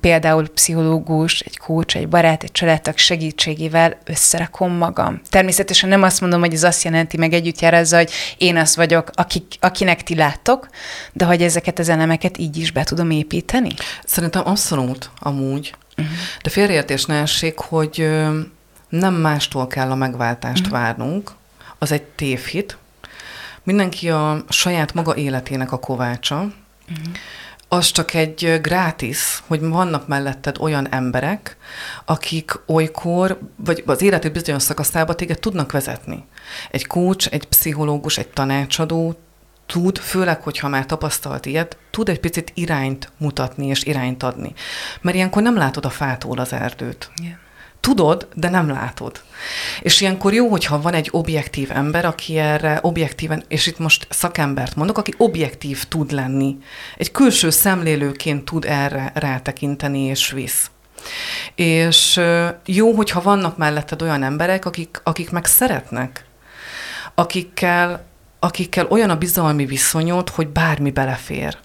[0.00, 5.20] például pszichológus, egy kócs, egy barát, egy családtag segítségével összerakom magam.
[5.28, 8.76] Természetesen nem azt mondom, hogy ez azt jelenti, meg együtt jár azzal, hogy én az
[8.76, 10.68] vagyok, akik, akinek ti láttok,
[11.12, 13.70] de hogy ezeket az elemeket így is be tudom építeni?
[14.04, 15.74] Szerintem abszolút, amúgy.
[15.96, 16.14] Uh-huh.
[16.42, 18.08] De félreértés ne essék, hogy
[18.88, 20.78] nem mástól kell a megváltást uh-huh.
[20.78, 21.30] várnunk,
[21.78, 22.76] az egy tévhit.
[23.62, 26.36] Mindenki a saját maga életének a kovácsa.
[26.36, 27.14] Uh-huh
[27.68, 31.56] az csak egy grátis, hogy vannak melletted olyan emberek,
[32.04, 36.24] akik olykor, vagy az életed bizonyos szakaszába téged tudnak vezetni.
[36.70, 39.18] Egy coach, egy pszichológus, egy tanácsadó
[39.66, 44.52] tud, főleg, hogyha már tapasztalt ilyet, tud egy picit irányt mutatni és irányt adni.
[45.00, 47.10] Mert ilyenkor nem látod a fától az erdőt.
[47.22, 47.38] Yeah.
[47.80, 49.20] Tudod, de nem látod.
[49.80, 54.76] És ilyenkor jó, hogyha van egy objektív ember, aki erre objektíven, és itt most szakembert
[54.76, 56.56] mondok, aki objektív tud lenni.
[56.96, 60.70] Egy külső szemlélőként tud erre rátekinteni és visz.
[61.54, 62.20] És
[62.64, 66.24] jó, hogyha vannak melletted olyan emberek, akik, akik meg szeretnek,
[67.14, 68.06] akikkel,
[68.38, 71.58] akikkel olyan a bizalmi viszonyod, hogy bármi belefér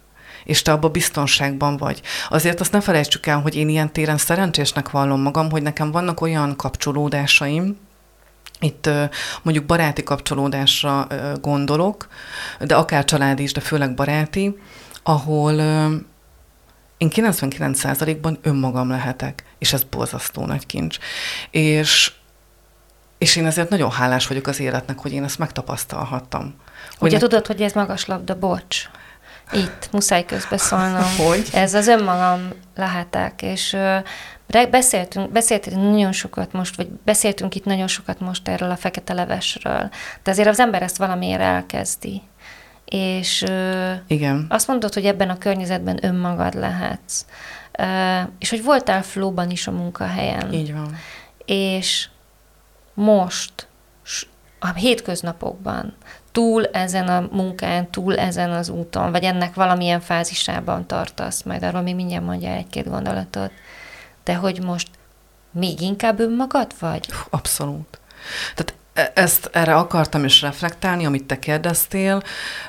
[0.43, 2.01] és te abban biztonságban vagy.
[2.29, 6.21] Azért azt ne felejtsük el, hogy én ilyen téren szerencsésnek vallom magam, hogy nekem vannak
[6.21, 7.77] olyan kapcsolódásaim,
[8.59, 8.89] itt
[9.41, 11.07] mondjuk baráti kapcsolódásra
[11.41, 12.07] gondolok,
[12.59, 14.57] de akár családi is, de főleg baráti,
[15.03, 15.53] ahol
[16.97, 20.97] én 99%-ban önmagam lehetek, és ez borzasztó nagy kincs.
[21.51, 22.11] És,
[23.17, 26.55] és én ezért nagyon hálás vagyok az életnek, hogy én ezt megtapasztalhattam.
[26.99, 27.21] Ugye ne...
[27.21, 28.89] tudod, hogy ez magas labda, bocs.
[29.55, 31.03] Itt, muszáj közbeszólnom.
[31.27, 31.49] Hogy?
[31.53, 33.77] Ez az önmagam lehetek, és
[34.69, 39.89] beszéltünk, beszéltünk nagyon sokat most, vagy beszéltünk itt nagyon sokat most erről a fekete levesről,
[40.23, 42.21] de azért az ember ezt valamiért elkezdi.
[42.85, 43.45] És
[44.07, 44.45] Igen.
[44.49, 47.25] azt mondod, hogy ebben a környezetben önmagad lehetsz.
[48.39, 50.53] És hogy voltál flóban is a munkahelyen.
[50.53, 50.95] Így van.
[51.45, 52.07] És
[52.93, 53.67] most,
[54.59, 55.95] a hétköznapokban
[56.33, 61.81] túl ezen a munkán, túl ezen az úton, vagy ennek valamilyen fázisában tartasz, majd arról
[61.81, 63.51] még mindjárt mondja egy-két gondolatot,
[64.23, 64.87] de hogy most
[65.51, 67.07] még inkább önmagad vagy?
[67.29, 67.99] Abszolút.
[68.55, 72.21] Tehát e- ezt erre akartam is reflektálni, amit te kérdeztél,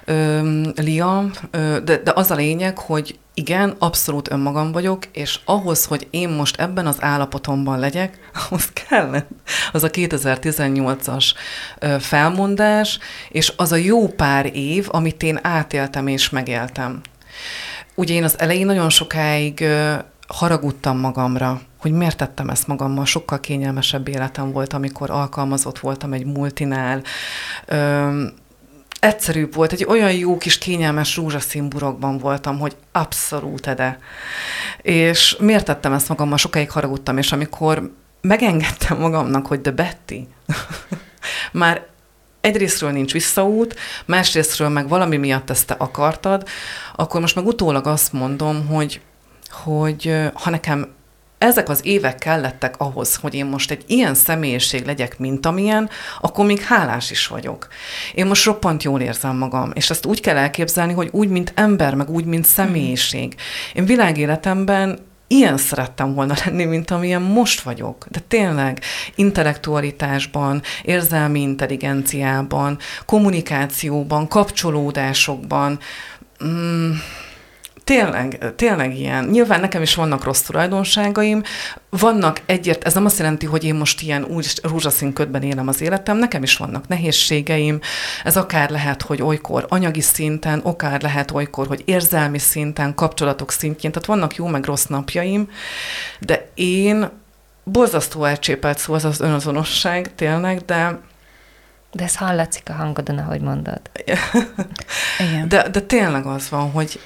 [0.05, 0.41] ö,
[0.75, 6.07] Lia, ö, de, de az a lényeg, hogy igen, abszolút önmagam vagyok, és ahhoz, hogy
[6.11, 9.29] én most ebben az állapotomban legyek, ahhoz kellett
[9.73, 11.33] az a 2018-as
[11.99, 17.01] felmondás, és az a jó pár év, amit én átéltem és megéltem.
[17.95, 19.65] Ugye én az elején nagyon sokáig
[20.27, 26.27] haragudtam magamra, hogy miért tettem ezt magammal, sokkal kényelmesebb életem volt, amikor alkalmazott voltam egy
[26.27, 27.03] multinál,
[29.05, 33.99] egyszerűbb volt, egy olyan jó kis kényelmes rózsaszín burokban voltam, hogy abszolút ede.
[34.83, 36.37] És miért tettem ezt magammal?
[36.37, 37.91] Sokáig haragudtam, és amikor
[38.21, 40.29] megengedtem magamnak, hogy de Betty,
[41.53, 41.87] már
[42.41, 46.49] egyrésztről nincs visszaút, másrésztről meg valami miatt ezt te akartad,
[46.95, 49.01] akkor most meg utólag azt mondom, hogy,
[49.51, 50.89] hogy ha nekem
[51.45, 55.91] ezek az évek kellettek ahhoz, hogy én most egy ilyen személyiség legyek, mint amilyen,
[56.21, 57.69] akkor még hálás is vagyok.
[58.15, 61.95] Én most roppant jól érzem magam, és ezt úgy kell elképzelni, hogy úgy, mint ember,
[61.95, 63.35] meg úgy, mint személyiség.
[63.73, 68.07] Én világéletemben ilyen szerettem volna lenni, mint amilyen most vagyok.
[68.11, 68.81] De tényleg
[69.15, 75.79] intellektualitásban, érzelmi intelligenciában, kommunikációban, kapcsolódásokban,
[76.45, 76.93] mm,
[77.85, 79.25] tényleg, tényleg ilyen.
[79.25, 81.43] Nyilván nekem is vannak rossz tulajdonságaim,
[81.91, 85.81] vannak egyért, ez nem azt jelenti, hogy én most ilyen úgy rózsaszín ködben élem az
[85.81, 87.81] életem, nekem is vannak nehézségeim,
[88.25, 93.93] ez akár lehet, hogy olykor anyagi szinten, akár lehet olykor, hogy érzelmi szinten, kapcsolatok szintjén,
[93.93, 95.49] tehát vannak jó meg rossz napjaim,
[96.21, 97.11] de én
[97.65, 100.99] borzasztó elcsépelt szó az az önazonosság, tényleg, de
[101.95, 103.81] de ez hallatszik a hangodon, ahogy mondod.
[105.29, 105.49] Igen.
[105.49, 107.01] De, de tényleg az van, hogy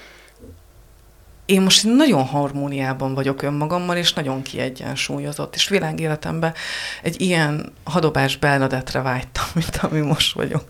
[1.49, 6.55] én most nagyon harmóniában vagyok önmagammal, és nagyon kiegyensúlyozott, és világéletemben
[7.03, 10.65] egy ilyen hadobás Bernadetre vágytam, mint ami most vagyok.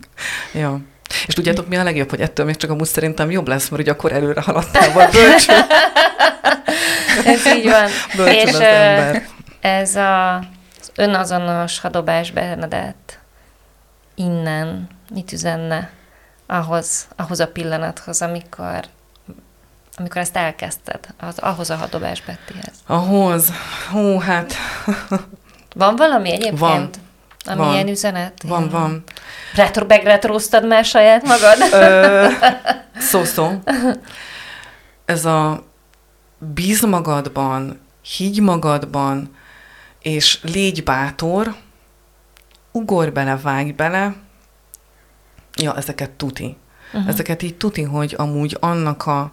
[0.54, 0.80] Ja.
[1.26, 3.90] És tudjátok, mi a legjobb, hogy ettől még csak amúgy szerintem jobb lesz, mert ugye
[3.92, 5.56] akkor előre haladtál vagy bölcsön.
[7.24, 7.88] Ez így van.
[8.16, 9.26] Bölcsön és az ember.
[9.60, 13.18] ez a, az önazonos hadobás Bernadett
[14.14, 15.90] innen mit üzenne
[16.46, 18.84] ahhoz, ahhoz a pillanathoz, amikor
[19.98, 22.74] amikor ezt elkezdted, az, ahhoz a hadobás Bettihez?
[22.86, 23.52] Ahhoz?
[23.90, 24.54] Hú, hát...
[25.74, 26.58] Van valami egyébként?
[26.58, 26.90] Van.
[27.44, 27.72] Ami van.
[27.72, 28.42] ilyen üzenet?
[28.42, 28.70] Van, ilyen...
[28.70, 29.04] van.
[29.54, 31.56] Retro, megretróztad már saját magad?
[32.98, 33.52] Szó-szó.
[35.04, 35.64] Ez a
[36.38, 37.80] bíz magadban,
[38.16, 39.36] higgy magadban,
[40.02, 41.54] és légy bátor,
[42.72, 44.14] ugorj bele, vágj bele,
[45.56, 46.56] ja, ezeket tuti.
[46.92, 47.08] Uh-huh.
[47.08, 49.32] Ezeket így tuti, hogy amúgy annak a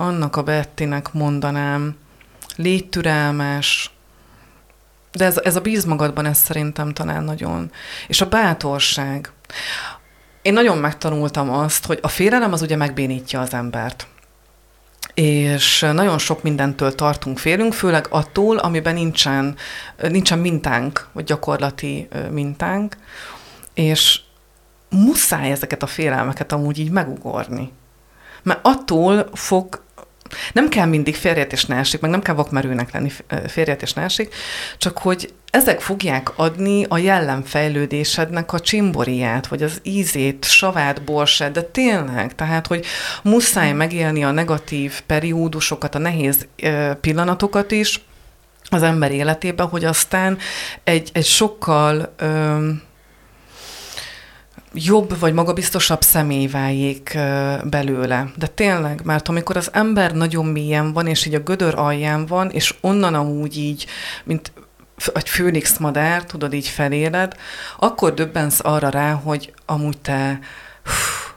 [0.00, 1.96] annak a Bettinek mondanám,
[2.56, 3.90] légy türelmes,
[5.12, 7.70] de ez, ez a bíz magadban, ez szerintem talán nagyon.
[8.08, 9.32] És a bátorság.
[10.42, 14.06] Én nagyon megtanultam azt, hogy a félelem az ugye megbénítja az embert.
[15.14, 19.56] És nagyon sok mindentől tartunk, félünk, főleg attól, amiben nincsen,
[20.08, 22.96] nincsen mintánk, vagy gyakorlati mintánk,
[23.74, 24.20] és
[24.90, 27.72] muszáj ezeket a félelmeket amúgy így megugorni.
[28.42, 29.82] Mert attól fog
[30.52, 33.12] nem kell mindig férjet ne esik, meg nem kell vakmerőnek lenni
[33.46, 34.34] férjet ne esik,
[34.78, 41.62] csak hogy ezek fogják adni a jellemfejlődésednek a csimboriát, vagy az ízét, savát, borsát, de
[41.62, 42.84] tényleg, tehát, hogy
[43.22, 46.46] muszáj megélni a negatív periódusokat, a nehéz
[47.00, 48.00] pillanatokat is
[48.70, 50.38] az ember életében, hogy aztán
[50.84, 52.14] egy, egy sokkal
[54.72, 57.18] jobb vagy magabiztosabb személy váljék
[57.64, 58.30] belőle.
[58.36, 62.50] De tényleg, mert amikor az ember nagyon mélyen van, és így a gödör alján van,
[62.50, 63.86] és onnan amúgy így,
[64.24, 64.52] mint
[65.14, 67.36] egy főnix madár, tudod, így feléled,
[67.78, 70.38] akkor döbbensz arra rá, hogy amúgy te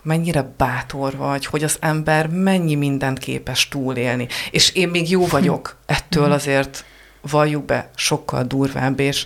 [0.01, 4.27] mennyire bátor vagy, hogy az ember mennyi mindent képes túlélni.
[4.51, 6.85] És én még jó vagyok ettől azért
[7.29, 9.25] valljuk be, sokkal durvább és,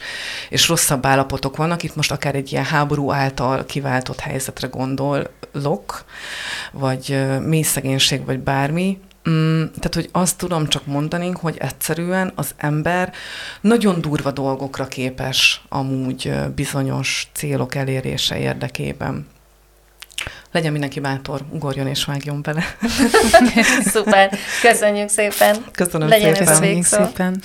[0.50, 1.84] és rosszabb állapotok vannak.
[1.84, 6.06] Itt most akár egy ilyen háború által kiváltott helyzetre gondolok,
[6.72, 9.00] vagy mély szegénység, vagy bármi.
[9.30, 13.14] Mm, tehát, hogy azt tudom csak mondani, hogy egyszerűen az ember
[13.62, 19.28] nagyon durva dolgokra képes amúgy bizonyos célok elérése érdekében.
[20.58, 22.64] Legyen mindenki bátor, ugorjon és vágjon bele.
[23.94, 25.56] Szuper, köszönjük szépen.
[25.72, 26.48] Köszönöm Legyen szépen.
[26.48, 27.42] Köszönjük szépen.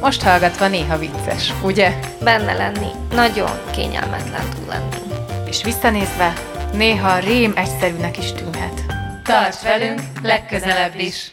[0.00, 1.98] Most hallgatva néha vicces, ugye?
[2.22, 4.96] Benne lenni nagyon kényelmetlen tud lenni.
[5.48, 6.32] És visszanézve,
[6.72, 8.84] néha rém egyszerűnek is tűnhet.
[9.22, 11.32] Tarts velünk legközelebb is!